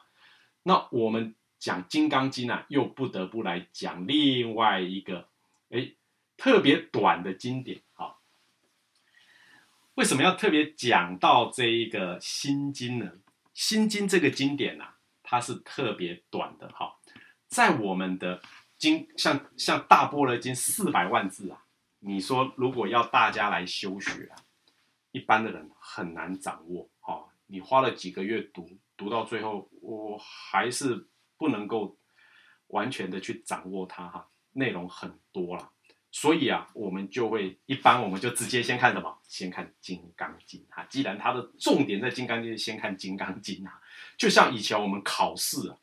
[0.63, 5.29] 那我们讲《金刚经》啊，又不得不来讲另外一个
[5.69, 5.93] 哎
[6.39, 7.83] 特别短的经典。
[9.95, 13.13] 为什么要特别讲到这一个《心经》呢？
[13.53, 16.97] 《心经》这个经典呐，它是特别短的哈。
[17.47, 18.43] 在我们的
[18.77, 21.65] 经像像大般若经四百万字啊，
[22.01, 24.35] 你说如果要大家来修学啊，
[25.13, 27.29] 一般的人很难掌握哈。
[27.47, 31.97] 你花了几个月读，读到最后，我还是不能够
[32.67, 35.71] 完全的去掌握它哈，内容很多了。
[36.17, 39.19] 所以啊，我们就会一般我们就直接先看什么？
[39.27, 40.87] 先看《金刚经》哈。
[40.89, 43.81] 既然它的重点在《金刚经》，先看《金刚经》啊。
[44.17, 45.77] 就像以前我们考试啊。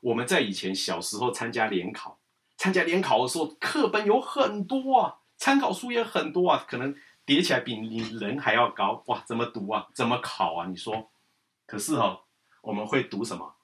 [0.00, 2.18] 我们在以前小时候参加联考，
[2.56, 6.96] 参加联考的时候，课本有很多啊，参考书也很多啊，可能
[7.26, 9.22] 叠起来比你人还要高哇！
[9.26, 9.88] 怎么读啊？
[9.92, 10.66] 怎么考啊？
[10.68, 11.10] 你说？
[11.66, 12.22] 可是哦，
[12.62, 13.56] 我们会读什么？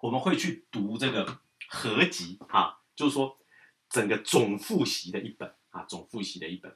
[0.00, 3.36] 我们会去读这个合集啊，就是说
[3.90, 6.74] 整个总复习的一本啊，总复习的一本。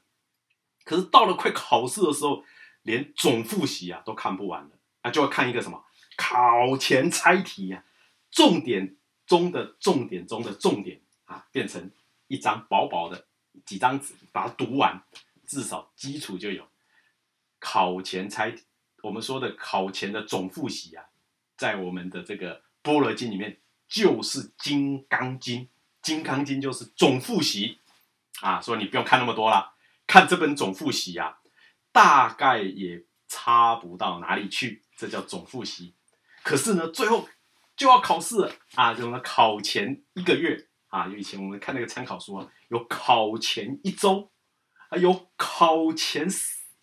[0.85, 2.45] 可是到了快考试的时候，
[2.83, 5.83] 连总复习啊都看不完了啊，就要看一个什么？
[6.17, 7.85] 考前猜题呀，
[8.31, 8.97] 重点
[9.27, 11.91] 中的重点中的重点啊，变成
[12.27, 13.27] 一张薄薄的
[13.65, 15.03] 几张纸，把它读完，
[15.47, 16.69] 至少基础就有。
[17.59, 18.65] 考前猜题，
[19.03, 21.07] 我们说的考前的总复习啊，
[21.57, 25.63] 在我们的这个菠萝经里面就是《金刚经》，
[26.05, 27.81] 《金刚经》就是总复习
[28.43, 29.75] 啊，所以你不用看那么多了，
[30.07, 31.39] 看这本总复习啊，
[31.91, 35.95] 大概也差不到哪里去，这叫总复习。
[36.43, 37.27] 可是呢，最后
[37.75, 38.93] 就要考试啊！
[38.93, 44.31] 就么考前一个月啊，以前我们看那个参考书啊，有考前一周，
[44.91, 46.29] 啊，有考前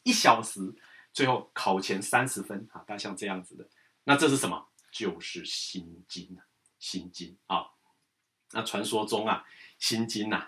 [0.02, 0.60] 一小时，
[1.14, 3.70] 最后考前三十分啊，大概像这样子的。
[4.06, 4.68] 那这是什么？
[4.92, 6.38] 就是心经，
[6.80, 7.68] 心经啊。
[8.54, 9.46] 那传说中啊，
[9.78, 10.48] 心经呐，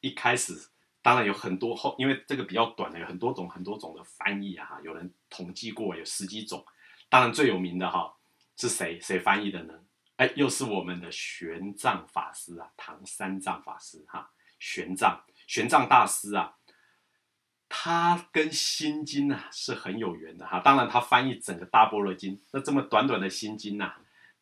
[0.00, 0.68] 一开始
[1.02, 6.64] 当然有很多后，因为这个比较短的，有很多种很多种的翻译啊，有人统计过有十几种，
[7.08, 8.14] 当然最有名的哈。
[8.60, 9.74] 是谁谁翻译的呢？
[10.16, 16.56] 哎，又是我们的玄奘法师啊，唐三藏法师哈，玄奘玄奘大师啊，
[17.68, 20.58] 他跟心经啊是很有缘的哈。
[20.58, 23.94] 当然，他翻译整个大般若经，那这么短短的心经呐，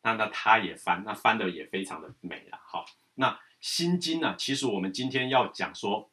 [0.07, 2.57] 那那他也翻，那翻的也非常的美了。
[2.65, 2.85] 好，
[3.15, 6.09] 那心经呢，其实我们今天要讲说，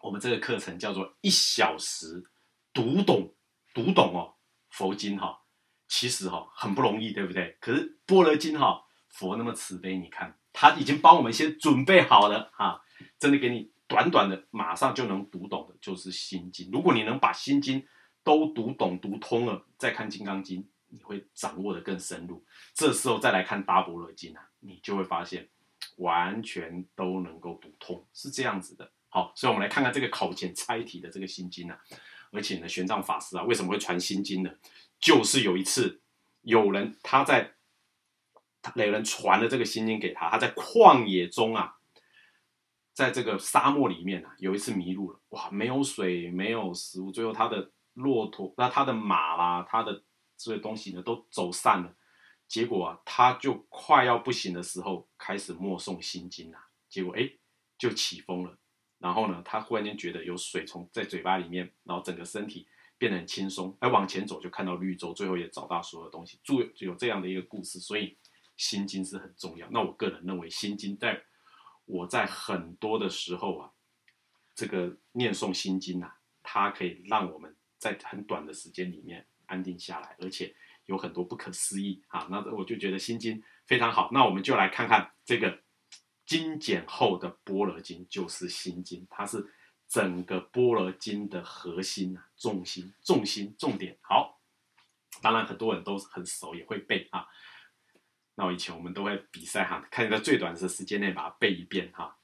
[0.00, 2.24] 我们这个课程叫做一小时
[2.72, 3.32] 读懂
[3.72, 4.34] 读懂哦
[4.70, 5.42] 佛经哈。
[5.86, 7.56] 其实哈很不容易，对不对？
[7.60, 12.82] 可是般若经哈佛那么慈悲，你看他已经帮我们先准备好了哈，
[13.20, 16.68] 真的给你短短的马上就能读懂的，就是心经。
[16.72, 17.86] 如果你能把心经
[18.24, 22.42] 都读懂读通了，再看金刚经，你会掌握的更深入。
[22.74, 25.48] 这时候再来看大般若经啊，你就会发现
[25.96, 28.90] 完全都能够读通，是这样子的。
[29.08, 31.78] 好，所以我们来看看这个考前猜题的这个心经啊，
[32.32, 34.50] 而且呢，玄奘法师啊为什么会传心经呢？
[34.98, 36.00] 就是有一次，
[36.42, 37.54] 有人他在
[38.62, 41.76] 他，有人传了这个心经给他，他在旷野中啊，
[42.92, 50.02] 在这个沙漠里面啊，有一次迷路了，哇，没有水，没有食物，最后他的骆驼、那他的马啦，他的
[50.36, 51.94] 这些东西呢都走散了，
[52.46, 57.30] 结果啊，他就快要不行的时候，开始默诵心经啊，结果哎，
[57.78, 58.58] 就起风了，
[58.98, 62.66] 然后呢，他忽然间觉得有水从在嘴巴里面，然后整个身体。
[62.98, 66.40] 变得很轻松，哎往前走就看到绿洲，最后也找到所有东西。
[66.42, 68.16] 注有这样的一个故事，所以
[68.56, 69.68] 心经是很重要。
[69.70, 71.22] 那我个人认为，心经在
[71.84, 73.70] 我在很多的时候啊，
[74.54, 80.54] 这个念诵心经啊，它可以让我们在很短的时间里面安定下来，而且
[80.86, 82.26] 有很多不可思议啊。
[82.30, 84.10] 那我就觉得心经非常好。
[84.12, 85.60] 那我们就来看看这个
[86.24, 89.52] 精简后的般若经，就是心经，它是。
[89.88, 93.96] 整个般若经的核心啊，重心、重心、重点。
[94.00, 94.40] 好，
[95.22, 97.24] 当然很多人都很熟，也会背啊。
[98.34, 102.18] 那我以前我们都会比赛哈，看你在最短的时间内把它背一遍哈。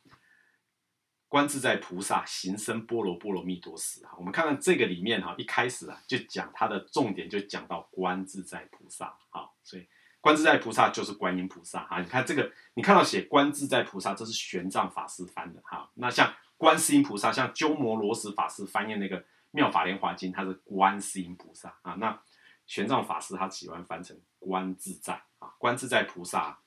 [1.33, 9.89] 观自在菩萨行深般若波罗蜜多时啊，我们看看这个里面哈，一开始啊就讲它的重点就讲到观自在菩萨啊，所以
[10.21, 12.03] 观自在菩萨就是观音菩萨啊。
[12.03, 15.91] 你看这个，你看到写观自在菩萨，这是玄奘法师翻的哈。
[15.95, 19.19] 那像观世音菩萨，像鸠摩罗什法师翻译那个
[19.53, 21.95] 《妙法莲华经》，它是观世音菩萨啊。
[21.95, 22.21] 那
[22.67, 26.59] 玄奘法师他喜欢翻成观自在啊，观自在菩萨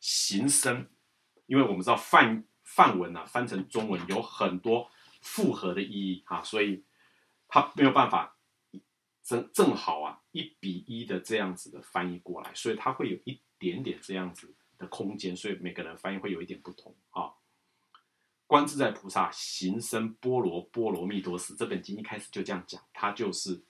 [0.00, 0.88] 行深，
[1.44, 2.42] 因为我们知道梵。
[2.74, 4.90] 梵文啊，翻成中文有很多
[5.22, 6.82] 复合的意义啊，所以
[7.46, 8.36] 它没有办法
[9.22, 17.34] 正正好啊一比一的这样子的翻译过来，所以它会有一点点这样子的空间，所以每个人翻译会有一点不同啊。
[18.48, 23.64] 观自在菩萨行深波罗波罗蜜多时，这本经一开始就这样讲，他就是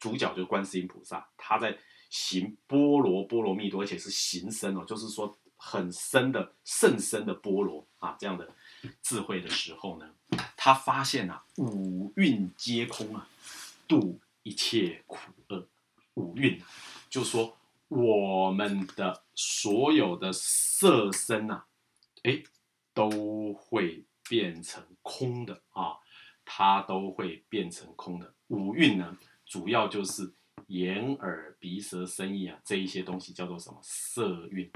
[0.00, 1.78] 主角，就是观世音菩萨，他在
[2.10, 5.38] 行波罗波罗蜜多，而且是行深哦，就是说。
[5.62, 8.48] 很深的甚深的波罗啊，这样的
[9.02, 10.10] 智慧的时候呢，
[10.56, 13.28] 他发现啊，五蕴皆空啊，
[13.86, 15.68] 度一切苦厄。
[16.14, 16.60] 五蕴，
[17.10, 17.56] 就说
[17.88, 21.66] 我们的所有的色身啊，
[22.22, 22.42] 哎，
[22.94, 25.98] 都会变成空的啊，
[26.44, 28.34] 它都会变成空的。
[28.48, 30.34] 五蕴呢，主要就是
[30.68, 34.70] 眼耳鼻舌身意啊，这一些东西叫做什么色蕴。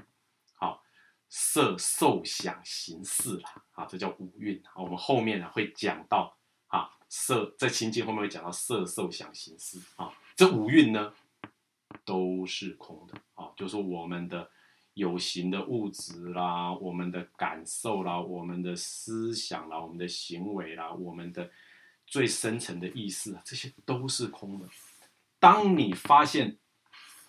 [1.37, 4.81] 色受想行识啦，啊，这叫五蕴啊。
[4.81, 11.13] 我们后面呢会讲到啊，色在情境后面会讲到色受想行识啊，这五蕴呢
[12.05, 14.49] 都是空的啊，就是我们的
[14.93, 21.51] 有形的物质啦，我们的感受啦，我们的思想啦，我们的行为啦，我们的
[22.07, 24.69] 最深层的意识啊，这些都是空的。
[25.41, 26.59] 当你发现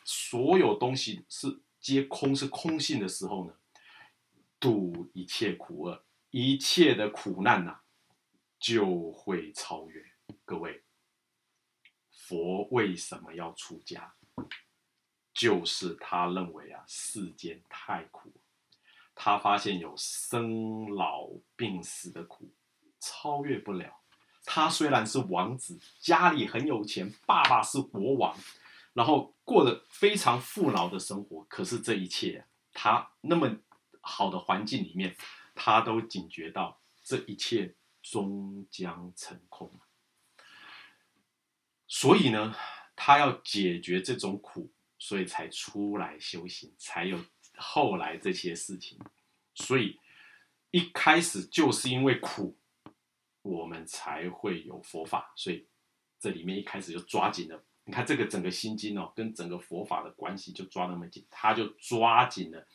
[0.04, 3.54] 所有东西是皆空，是空性的时候呢？
[4.66, 7.82] 度一切苦厄，一切的苦难呐，
[8.58, 10.04] 就会超越。
[10.44, 10.84] 各位，
[12.10, 14.16] 佛为什么要出家？
[15.32, 18.34] 就是他认为啊，世间太苦，
[19.14, 22.52] 他发现有生老病死的苦，
[23.00, 24.02] 超越不了。
[24.46, 28.36] 他虽然是王子，家里很有钱，爸爸是国王，
[28.94, 33.60] 然后过得非常富饶的生活，可是这一切，他那么。
[34.08, 35.18] 好的环境里面，
[35.56, 39.74] 他都警觉到这一切终将成空，
[41.88, 42.56] 所以呢，
[42.96, 47.20] 他要解决这种苦，所以才出来修行，才有
[47.56, 49.00] 后来这些事情。
[49.56, 50.00] 所以
[50.70, 52.56] 一开始就是因为苦，
[53.42, 55.34] 我们才会有佛法。
[55.36, 55.66] 所以
[56.20, 62.68] 这里面一开始就抓紧了，你看这个整个心经哦，跟整个佛法的关系就抓那么紧，他就抓紧了。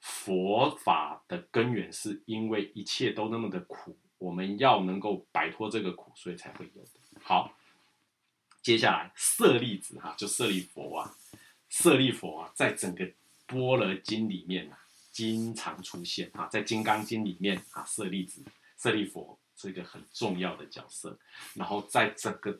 [0.00, 6.90] 佛法的根源是因为一切都那么的苦，我们要能够摆脱这个苦，所以才会有的。
[7.22, 7.52] 好，
[8.62, 11.16] 接下来舍利子哈，就舍利佛啊，
[11.68, 13.10] 舍利佛啊，在整个
[13.46, 14.78] 般若经里面啊，
[15.10, 18.42] 经常出现啊，在金刚经里面啊，舍利子、
[18.78, 21.18] 舍利佛是一个很重要的角色。
[21.54, 22.56] 然后在整个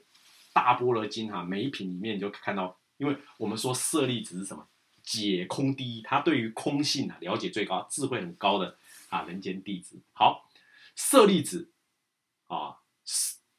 [0.52, 4.66] 大般若经哈，每一品里面你就看到，因为我们说舍利子是什么？
[5.10, 8.76] 解空第一，他对于空性啊了解最高，智慧很高的
[9.08, 9.96] 啊人间弟子。
[10.12, 10.50] 好，
[10.94, 11.70] 舍利子
[12.46, 12.76] 啊，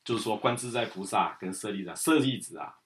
[0.05, 2.77] 就是说观自在菩萨跟舍利子，舍利子啊，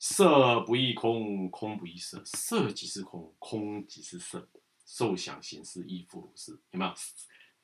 [0.00, 4.48] 色不异空，空不异色，色即是空，空即是色，
[4.84, 6.58] 受想行识亦复如是。
[6.72, 6.92] 有没有？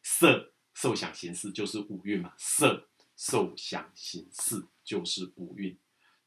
[0.05, 2.87] 色受想行识就是五蕴嘛，色
[3.17, 5.77] 受想行识就是五蕴，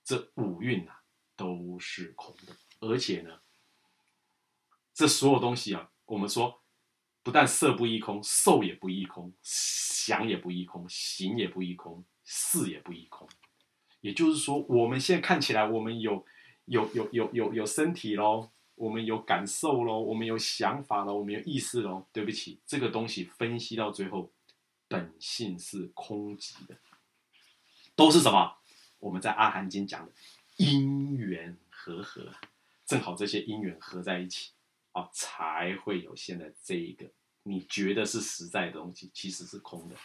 [0.03, 1.01] 这五蕴啊
[1.37, 3.39] 都是空的，而且呢。
[4.97, 6.59] 这所有东西啊，我们说，
[7.21, 13.29] 不但色不异空，受也不异空，想也不异空，行也不异空，识也不异空。
[14.01, 16.25] 也就是说，我们现在看起来，我们有
[16.65, 22.07] 有有有有有身体喽，我们有感受喽，我们有想法喽，我们有意识喽。
[22.11, 24.31] 对不起，这个东西分析到最后，
[24.87, 26.75] 本性是空寂的，
[27.95, 28.55] 都是什么？
[28.97, 30.11] 我们在《阿含经》讲的
[30.55, 32.31] 因缘和合，
[32.87, 34.53] 正好这些因缘合在一起。
[35.13, 37.09] 才会有现在这一个
[37.43, 39.95] 你觉得是实在的东西，其实是空的。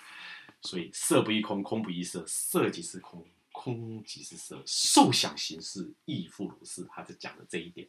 [0.63, 6.85] 所以色不异空，空不异色，色即是空，空即是色，受想行识亦复如是。
[6.85, 7.89] 他是讲的这一点。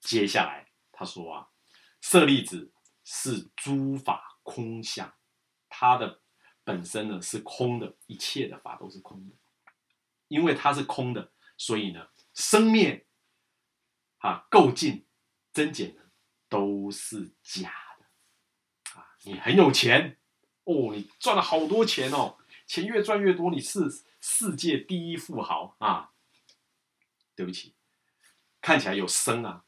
[0.00, 1.48] 接下来他说啊，
[2.02, 2.70] 舍利子
[3.02, 5.14] 是诸法空相，
[5.68, 6.20] 它的
[6.62, 9.34] 本身呢是空的，一切的法都是空的。
[10.28, 13.06] 因为它是空的，所以呢生灭
[14.18, 15.06] 啊构进
[15.52, 16.02] 增减呢。
[16.48, 19.00] 都是假的。
[19.00, 19.16] 啊！
[19.24, 20.18] 你很有钱。
[20.64, 23.80] 哦，你赚了好多钱哦，钱越赚越多，你是
[24.20, 25.76] 世界第一富豪。
[25.78, 26.12] 啊！
[27.34, 27.74] 对不起，
[28.62, 29.66] 看起来有生啊，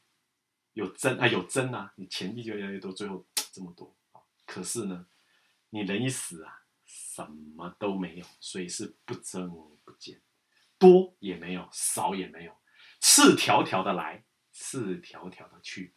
[0.73, 3.95] 有增啊，有增啊，你钱币就越来越多，最后这么多。
[4.45, 5.05] 可是呢，
[5.69, 9.47] 你人一死啊，什么都没有，所以是不增
[9.85, 10.19] 不减，
[10.79, 12.57] 多也没有，少也没有，
[12.99, 15.93] 赤条条的来，赤条条的去，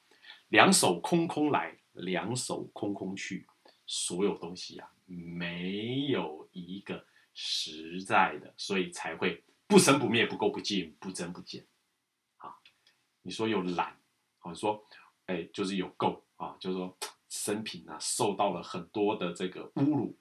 [0.53, 3.47] 两手空空来，两手空空去，
[3.87, 9.43] 所有东西啊，没有一个实在的，所以才会。
[9.67, 11.67] 不生不灭，不垢不净，不增不减，
[12.37, 12.55] 啊，
[13.23, 13.99] 你说有懒，
[14.41, 14.85] 啊，说，
[15.25, 16.95] 哎，就是有垢啊，就是说，
[17.31, 20.19] 生品呢受到了很多的这个侮辱，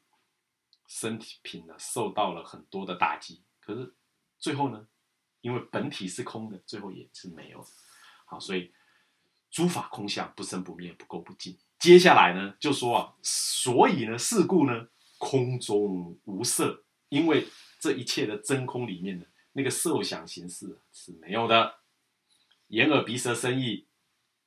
[0.87, 3.93] 身体品呢受到了很多的打击，可是
[4.39, 4.87] 最后呢，
[5.41, 7.61] 因为本体是空的，最后也是没有，
[8.23, 8.71] 好，所以
[9.51, 11.57] 诸法空相，不生不灭，不垢不净。
[11.77, 14.87] 接下来呢，就说啊，所以呢，事故呢，
[15.17, 17.45] 空中无色，因为
[17.79, 19.25] 这一切的真空里面呢。
[19.53, 21.75] 那个受想行识是没有的，
[22.67, 23.85] 眼耳鼻舌身意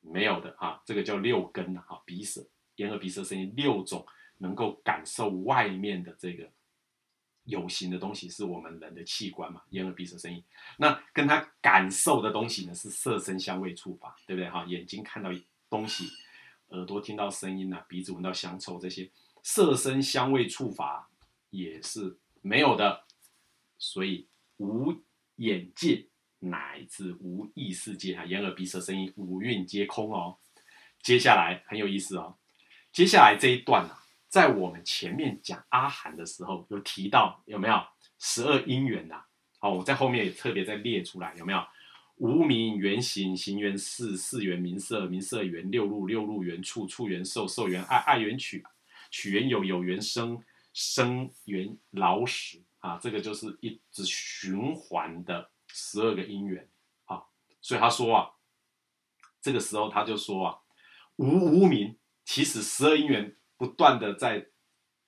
[0.01, 2.43] 没有的啊，这个叫六根啊，鼻舌、
[2.77, 4.07] 眼耳鼻舌身意六种
[4.39, 6.49] 能够感受外面的这个
[7.45, 10.45] 有形的东西，是我们人的器官嘛，眼耳鼻舌身意。
[10.79, 14.65] 那跟他感受的东西呢，是色声香味触法，对不对哈？
[14.67, 15.31] 眼睛看到
[15.71, 16.09] 东西，
[16.69, 19.11] 耳朵听到声音呐，鼻子闻到香臭，这些
[19.43, 21.11] 色声香味触法
[21.51, 23.05] 也是没有的，
[23.79, 24.29] 所以。
[24.59, 25.03] 无
[25.35, 26.07] 眼界
[26.39, 30.39] 乃至无意识界啊，眼耳鼻舌身意五蕴皆空哦。
[31.03, 32.39] 接下来很有意思哦，
[32.93, 34.04] 接下来这一段啊，
[34.35, 37.81] 在我们前面讲阿含的时候有提到有没有
[38.19, 39.23] 十二因缘呐？
[39.61, 41.65] 好，我在后面也特别再列出来有没有？
[42.17, 48.65] 无名缘行，行缘四四缘名色，名色缘六路，六路缘处，处缘受，受缘爱，爱缘取，
[49.09, 52.61] 取缘有，有缘生，生缘老死。
[52.81, 56.69] 啊，这个就是一直循环的十二个因缘
[57.05, 57.23] 啊，
[57.61, 58.31] 所以他说啊，
[59.41, 60.59] 这个时候他就说啊，
[61.15, 64.47] 无无名，其实十二因缘不断的在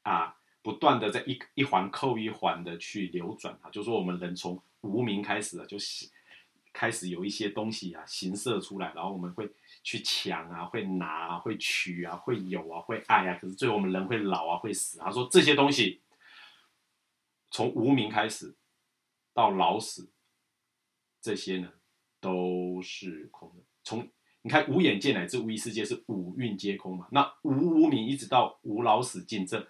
[0.02, 6.10] 啊，不断的在一一环扣一环的去流转啊，就说我们人从无名开始啊，就是
[6.72, 9.50] 开始有一些东西啊，形色出来，然后我们会
[9.82, 14.98] 去抢啊，会拿啊，会取啊，会有啊，会爱啊，可是最后我们人会老啊，会死。
[14.98, 16.00] 他说这些东西。
[17.48, 18.54] 从无名开始
[19.32, 20.10] 到老死，
[21.22, 21.72] 这些呢
[22.20, 23.62] 都是空的。
[23.82, 24.10] 从
[24.46, 27.08] 你看无眼界乃至无意世界是五蕴皆空嘛？
[27.10, 29.66] 那无无明一直到无老死尽这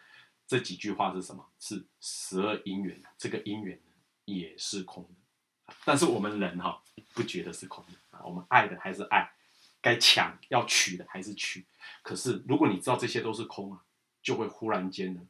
[0.47, 1.49] 这几句话是什么？
[1.59, 3.81] 是十二因缘这个因缘
[4.27, 5.75] 也是空的。
[5.87, 6.83] 但是我们人哈
[7.15, 9.33] 不觉得是空的啊，我们爱的还是爱，
[9.81, 11.65] 该抢要取的还是取。
[12.03, 13.83] 可是如果你知道这些都是空啊，
[14.23, 15.23] 就会忽然间呢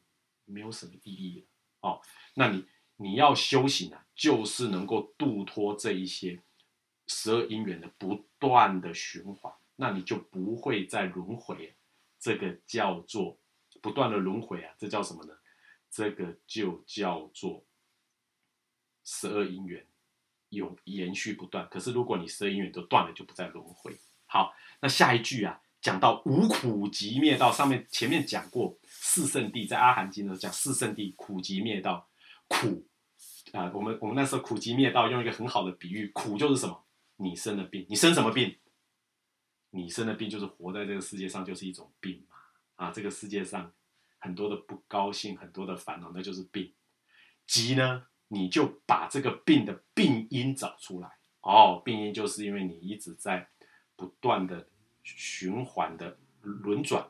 [0.44, 1.46] 没有什么意义了。
[1.88, 2.00] 哦，
[2.34, 2.64] 那你
[2.96, 6.40] 你要修行啊，就是能够度脱这一些
[7.06, 11.74] 十二因缘的不断的循环，那你就不会再轮回。
[12.18, 13.38] 这个叫做
[13.80, 15.34] 不断的轮回啊，这叫什么呢？
[15.90, 17.64] 这个就叫做
[19.04, 19.86] 十二因缘
[20.48, 21.68] 有延续不断。
[21.68, 23.96] 可是如果你十二因缘都断了，就不再轮回。
[24.26, 25.60] 好，那下一句啊。
[25.82, 32.08] 讲到无苦集灭道，上面前面讲过四圣地，在阿含经呢讲四圣地苦集灭道，
[32.48, 32.84] 苦
[33.52, 36.85] 啊，我们我们那时候苦集灭道用一个很好的比喻，苦就是什么？
[37.16, 38.58] 你生的病，你生什么病？
[39.70, 42.36] 你生的病就是活在这个世界上就是一种病嘛，
[42.76, 43.72] 啊，这个世界上
[44.18, 46.72] 很多的不高兴，很多的烦恼，那就是病。
[47.46, 53.48] 急呢，你就把这个病的病因找出来，哦，病因就是因为你一直在
[53.94, 54.68] 不断的。
[55.08, 57.08] 循环的轮转，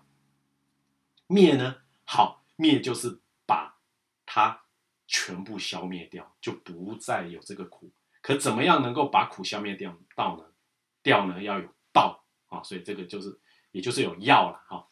[1.29, 1.77] 灭呢？
[2.05, 3.79] 好，灭就是把
[4.27, 4.65] 它
[5.07, 7.91] 全部消灭掉，就不再有这个苦。
[8.27, 9.97] 可怎么样能够把苦消灭掉？
[10.17, 10.45] 道呢？
[11.01, 11.41] 掉呢？
[11.41, 12.61] 要有道啊！
[12.61, 13.39] 所以这个就是，
[13.71, 14.89] 也就是有药了哈。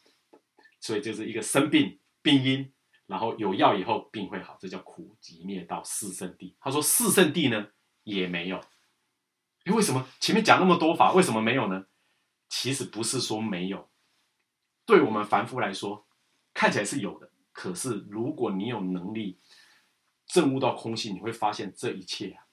[0.79, 2.71] 所以就是一个生病病因，
[3.07, 6.55] 然后有药以后病会好，这叫苦集灭道四圣地。
[6.61, 7.67] 他说四圣地呢
[8.05, 8.55] 也没有，
[9.65, 11.87] 哎，为什么前面讲那么多法，为什么没有呢？
[12.47, 13.89] 其实不是说没有，
[14.85, 16.07] 对我们凡夫来说，
[16.53, 17.29] 看起来是有的。
[17.51, 19.41] 可是如果你有能力
[20.25, 22.44] 证悟到空性，你会发现这一切啊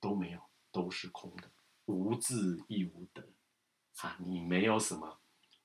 [0.00, 0.40] 都没有，
[0.70, 1.50] 都是空的，
[1.86, 3.22] 无智亦无德
[4.00, 4.16] 啊！
[4.18, 5.18] 你没有什么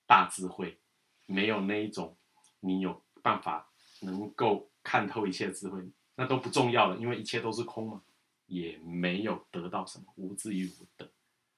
[0.06, 0.80] 大智慧，
[1.26, 2.18] 没有那一种
[2.60, 3.70] 你有办法
[4.02, 8.02] 能够看透一切智慧，那都不重要了，因为一切都是空嘛，
[8.48, 11.10] 也没有得到什么，无智亦无德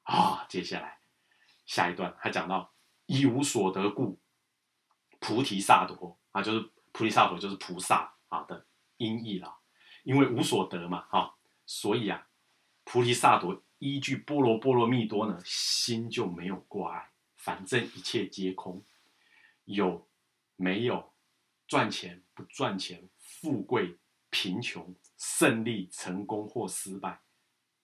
[0.03, 0.45] 啊！
[0.49, 0.99] 接下来。
[1.65, 2.71] 下一段，他讲到
[3.07, 4.19] 一无所得故，
[5.19, 8.67] 菩提萨埵啊，就是菩提萨埵就是菩萨啊的
[8.97, 9.57] 音译了，
[10.03, 12.27] 因为无所得嘛，哈，所以啊，
[12.85, 18.81] 菩提萨埵依据波罗波罗蜜多呢，心就没有挂碍，反正一切皆空，
[19.65, 20.07] 有
[20.55, 21.11] 没有
[21.67, 23.97] 赚钱不赚钱，富贵
[24.29, 27.19] 贫穷，胜利成功或失败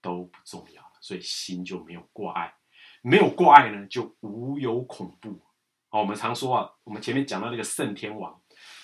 [0.02, 2.54] 都不重要了，所以心就没有挂碍，
[3.02, 5.42] 没有挂碍呢，就无有恐怖。
[5.90, 8.42] 哦，我们常说啊，我们前面讲到那个圣天王，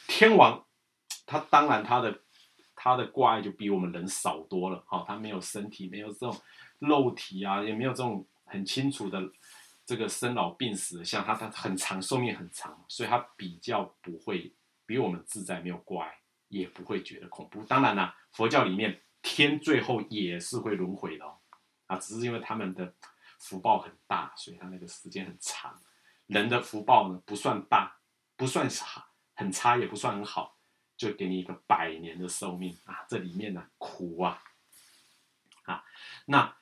[0.08, 0.66] 天王
[1.26, 2.22] 他当然他的
[2.78, 6.42] 他的挂碍就比我们人少多了，哈，他没有身体，没有这种
[6.78, 9.20] 肉体啊，也没有这种很清楚的
[9.84, 14.54] 这个生老病死，像他他很长寿命很长，所以他比较不会
[14.86, 16.20] 比我们自在，没有挂碍，
[16.50, 17.64] 也不会觉得恐怖。
[17.64, 21.38] 当然啦，佛教里面天最后也是会轮回的哦，
[21.88, 22.94] 啊，只是因为他们的
[23.40, 25.82] 福报很大，所以他那个时间很长。
[26.28, 27.98] 人的福报呢不算大，
[28.36, 30.57] 不算差，很差也不算很好，
[30.98, 33.06] 就给你一个百年的寿命啊！
[33.08, 34.44] 这里面呢苦啊，
[35.64, 35.84] 啊，
[36.26, 36.58] 那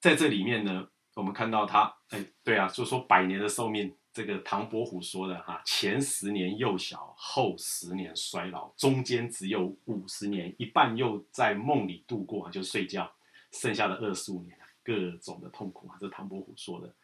[0.00, 13.12] 在这里面呢，我们看到他，哎，对啊，就说百年的寿命，这个唐伯虎说的哈，前十年幼小，后十年衰老，中间只有五十年，一半又在梦里度过，就睡觉，
[13.52, 16.94] 剩下的二十五年各种的痛苦啊，这唐伯虎说的，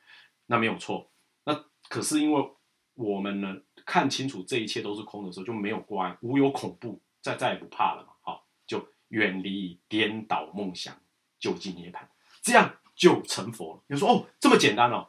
[0.46, 1.10] 那没有错。
[1.44, 2.50] 那可是因为
[2.94, 10.96] 我们呢看清楚这一切都是空的时候，就没有关无有恐怖，再再也不怕了嘛，好，就远离颠倒梦想，
[11.38, 12.00] 就近涅槃，
[12.40, 13.82] 这样就成佛了。
[13.88, 15.08] 你说哦，这么简单哦，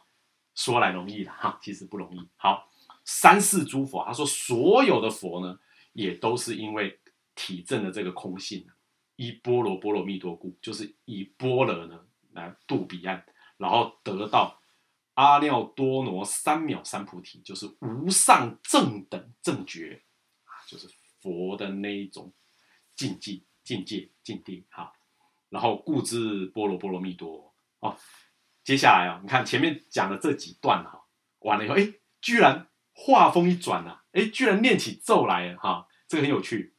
[0.55, 2.27] 说来容易了哈，其实不容易。
[2.35, 2.69] 好，
[3.03, 5.59] 三世诸佛，他说所有的佛呢，
[5.93, 6.99] 也都是因为
[7.35, 8.67] 体证的这个空性，
[9.15, 13.23] 以波罗波罗蜜多故，就是以波罗呢来渡彼岸，
[13.57, 14.59] 然后得到。
[15.15, 20.03] 阿耨多罗三藐三菩提，就是无上正等正觉
[20.43, 20.87] 啊，就是
[21.19, 22.33] 佛的那一种
[22.95, 24.93] 境界、境界、境地哈。
[25.49, 27.97] 然后故知波罗波罗蜜多哦。
[28.63, 31.05] 接下来啊，你看前面讲的这几段哈，
[31.39, 36.75] 完了以后，哎，居然话锋一转啊，哎，居然念起咒来了哈，这个很有趣。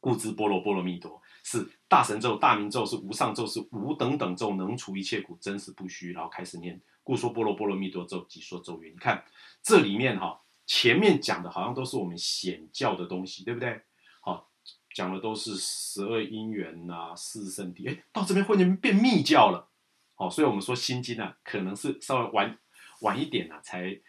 [0.00, 6.12] 故知波罗波罗蜜多是大神咒、大明咒，是无上咒，是无等等咒，能除一切苦，真实不虚。
[6.12, 6.80] 然后开始念。
[7.04, 8.90] 故说波罗波罗蜜多咒，即说咒语。
[8.90, 9.24] 你看
[9.60, 13.82] 这里面哈，前面讲的好像都是我们显教的东西，对不对？
[14.20, 14.48] 好，
[14.94, 17.90] 讲的都是十二因缘呐，四圣谛。
[17.90, 19.68] 哎，到这边忽然变密教了。
[20.14, 22.58] 好，所以我们说心经啊，可能是稍微晚
[23.00, 24.00] 晚一点啊，才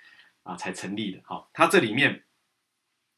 [0.43, 1.19] 啊才成立的。
[1.25, 2.23] 好，它这里面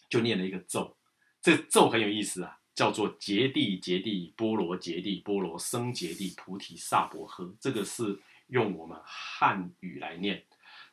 [0.10, 0.96] 就念了一个咒，
[1.42, 7.54] 这咒很有意思啊，叫做揭谛揭谛波罗揭谛波罗僧揭谛菩提萨婆诃。
[7.60, 8.18] 这个是。
[8.48, 10.43] 用我们汉语来念，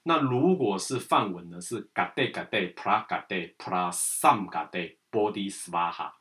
[0.04, 1.60] 那如果是梵文呢？
[1.60, 6.12] 是 gade gade pra gade pra sam gade body swaha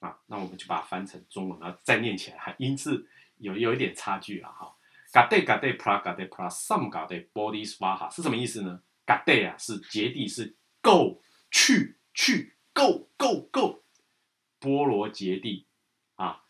[0.00, 3.08] 啊，那我们就把它翻成中文，然后再念起来，音字
[3.38, 4.76] 有有一点差距了哈。
[5.12, 13.82] gade gade pra gade pra sam gade body swaha 是什么意思呢？gade 啊是结地是 go 去去 go go go
[14.58, 15.66] 波罗结地
[16.16, 16.42] 啊，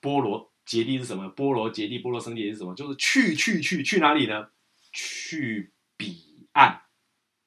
[0.00, 0.51] 波罗。
[0.72, 1.28] 结地是什么？
[1.28, 2.74] 波罗结地，波罗僧地是什么？
[2.74, 4.48] 就是去去去去哪里呢？
[4.90, 6.80] 去彼岸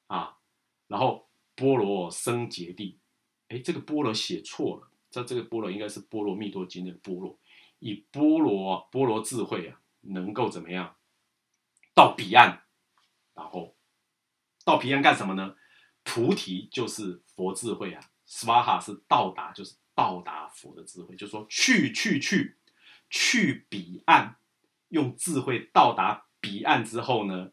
[0.06, 0.38] 啊！
[0.86, 3.00] 然后波罗僧结地，
[3.48, 7.40] 哎，这个波罗写错了，这这个波罗应该是波罗蜜多经的波罗，
[7.80, 10.96] 以波罗波罗智慧啊，能够怎么样
[11.96, 12.62] 到彼岸？
[13.34, 13.76] 然后
[14.64, 15.56] 到彼岸干什么呢？
[16.04, 22.20] 菩提就是佛智慧啊，斯瓦哈是到达，就是到达佛的智慧，就说去去。
[22.20, 22.56] 去
[23.10, 24.36] 去彼岸，
[24.90, 27.52] 用智慧到达彼岸之后呢，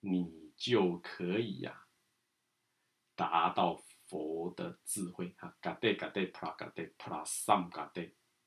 [0.00, 1.84] 你就可以呀，
[3.14, 5.54] 达到佛的智慧哈。
[5.60, 8.02] 嘎德嘎德普拉嘎德普拉萨嘎德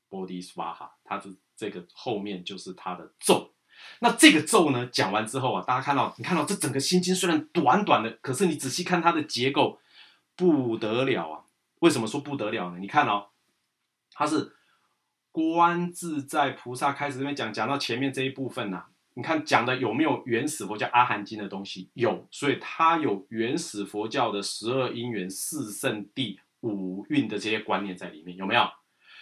[0.09, 3.53] 波迪斯瓦哈，它是这个后面就是它的咒。
[3.99, 9.79] 那这个咒呢，讲完之后啊，大家看到，你看到这整个心经虽然短短的，可是你仔细看它的结构，
[10.35, 11.45] 不得了啊！
[11.79, 12.79] 为什么说不得了呢？
[12.79, 13.29] 你看哦，
[14.11, 14.56] 它是。
[15.37, 21.91] 观自在菩萨开始这边讲，讲到前面这一部分呐，你看讲的有没有原始佛教阿含经的东西？
[21.93, 28.67] 有，所以它有原始佛教的十二因缘、四圣谛、五蕴的这些观念在里面，有没有？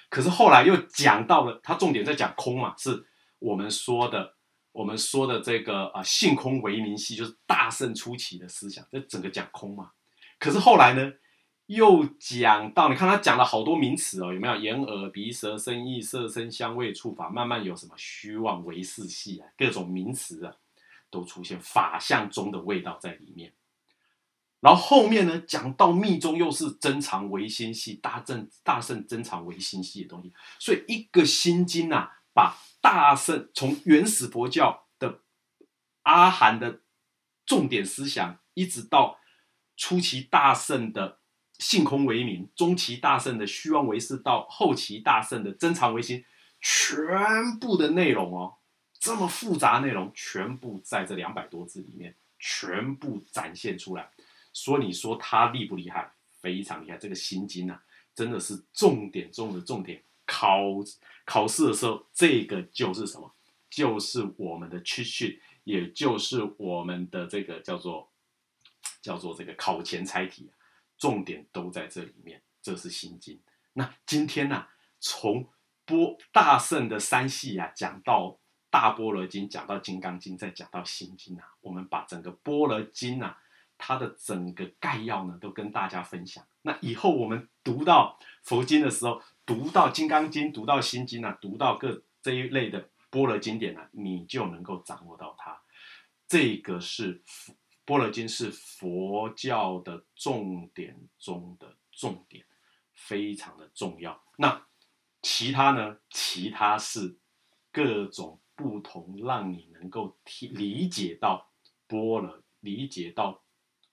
[0.10, 3.06] 可是后来又讲到了，它重点在讲空嘛，是
[3.40, 4.36] 我们说的，
[4.72, 9.92] 我们说的这个啊，性空为明系，就是大圣初期的思想，这整个讲空嘛。
[10.40, 11.12] 可是后来呢？
[11.68, 20.56] 又讲到，你看他讲了好多名词哦，有没有眼耳鼻舌身意色声香味触法，慢慢有什么虚妄唯识系啊，各种名词啊
[21.10, 23.54] 都出现，法相中的味道在里面。
[24.60, 30.32] 然后后面呢，讲到密宗又是真常唯心系，大正大圣真常唯心系的东西。
[30.60, 35.20] 所以一个心经啊，把大圣从原始佛教的
[36.04, 36.82] 阿含的
[37.46, 39.20] 重点思想，一直到
[39.76, 41.20] 初期大圣的
[41.60, 46.24] 性空为名，中期大圣的虚妄为事，到后期大圣的真常为心，
[46.62, 48.56] 全部的内容哦，
[49.00, 54.10] 这么复杂内容，全部在这两百多字里面，全部展现出来。
[54.54, 56.12] 说你说他厉不厉害？
[56.40, 56.98] 非常厉害！
[56.98, 57.84] 这个心经啊，
[58.14, 60.04] 真的是重点中的重点。
[60.26, 60.60] 考
[61.26, 63.34] 考试的时候，这个就是什么？
[63.70, 68.10] 就是我们的 cheat sheet，也就是我们的这个叫做
[69.02, 70.50] 叫做这个考前猜题，
[71.06, 72.42] 重点都在这里面。
[72.62, 73.40] 这是心经。
[73.74, 74.66] 那今天呢，
[75.00, 75.48] 从
[75.86, 78.40] 波大圣的三系啊，讲到
[78.72, 83.38] 大波罗经，讲到金刚经，再讲到心经啊，我们把整个波罗经啊。
[83.78, 86.42] 它的整个概要呢，都跟大家分享。
[86.62, 95.62] 那以后我们读到佛经的时候，读到《金刚经》、读到《心经》啊，读到各这一类的波罗经典啊，你就能够掌握到它。
[96.26, 97.22] 这个是
[97.86, 102.46] 般若经是佛教的重点中的重点，
[102.94, 104.24] 非常的重要。
[104.38, 104.68] 那
[105.22, 105.98] 其他呢？
[106.10, 107.18] 其他是
[107.72, 111.52] 各种不同，让你能够理理解到
[111.88, 113.42] 般若，理解到。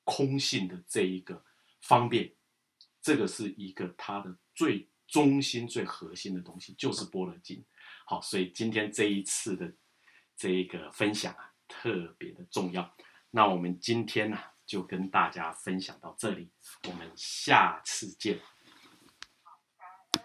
[0.05, 1.45] 空性的这一个
[1.81, 2.35] 方便，
[3.01, 7.65] 这个是一个它的最中心、最核心的东西，就是般若经。
[8.05, 9.73] 好，所以今天这一次的
[10.37, 12.83] 这一个分享啊，特别的重要。
[13.35, 16.51] 那我们今天呢，就跟大家分享到这里，
[16.87, 18.39] 我们下次见。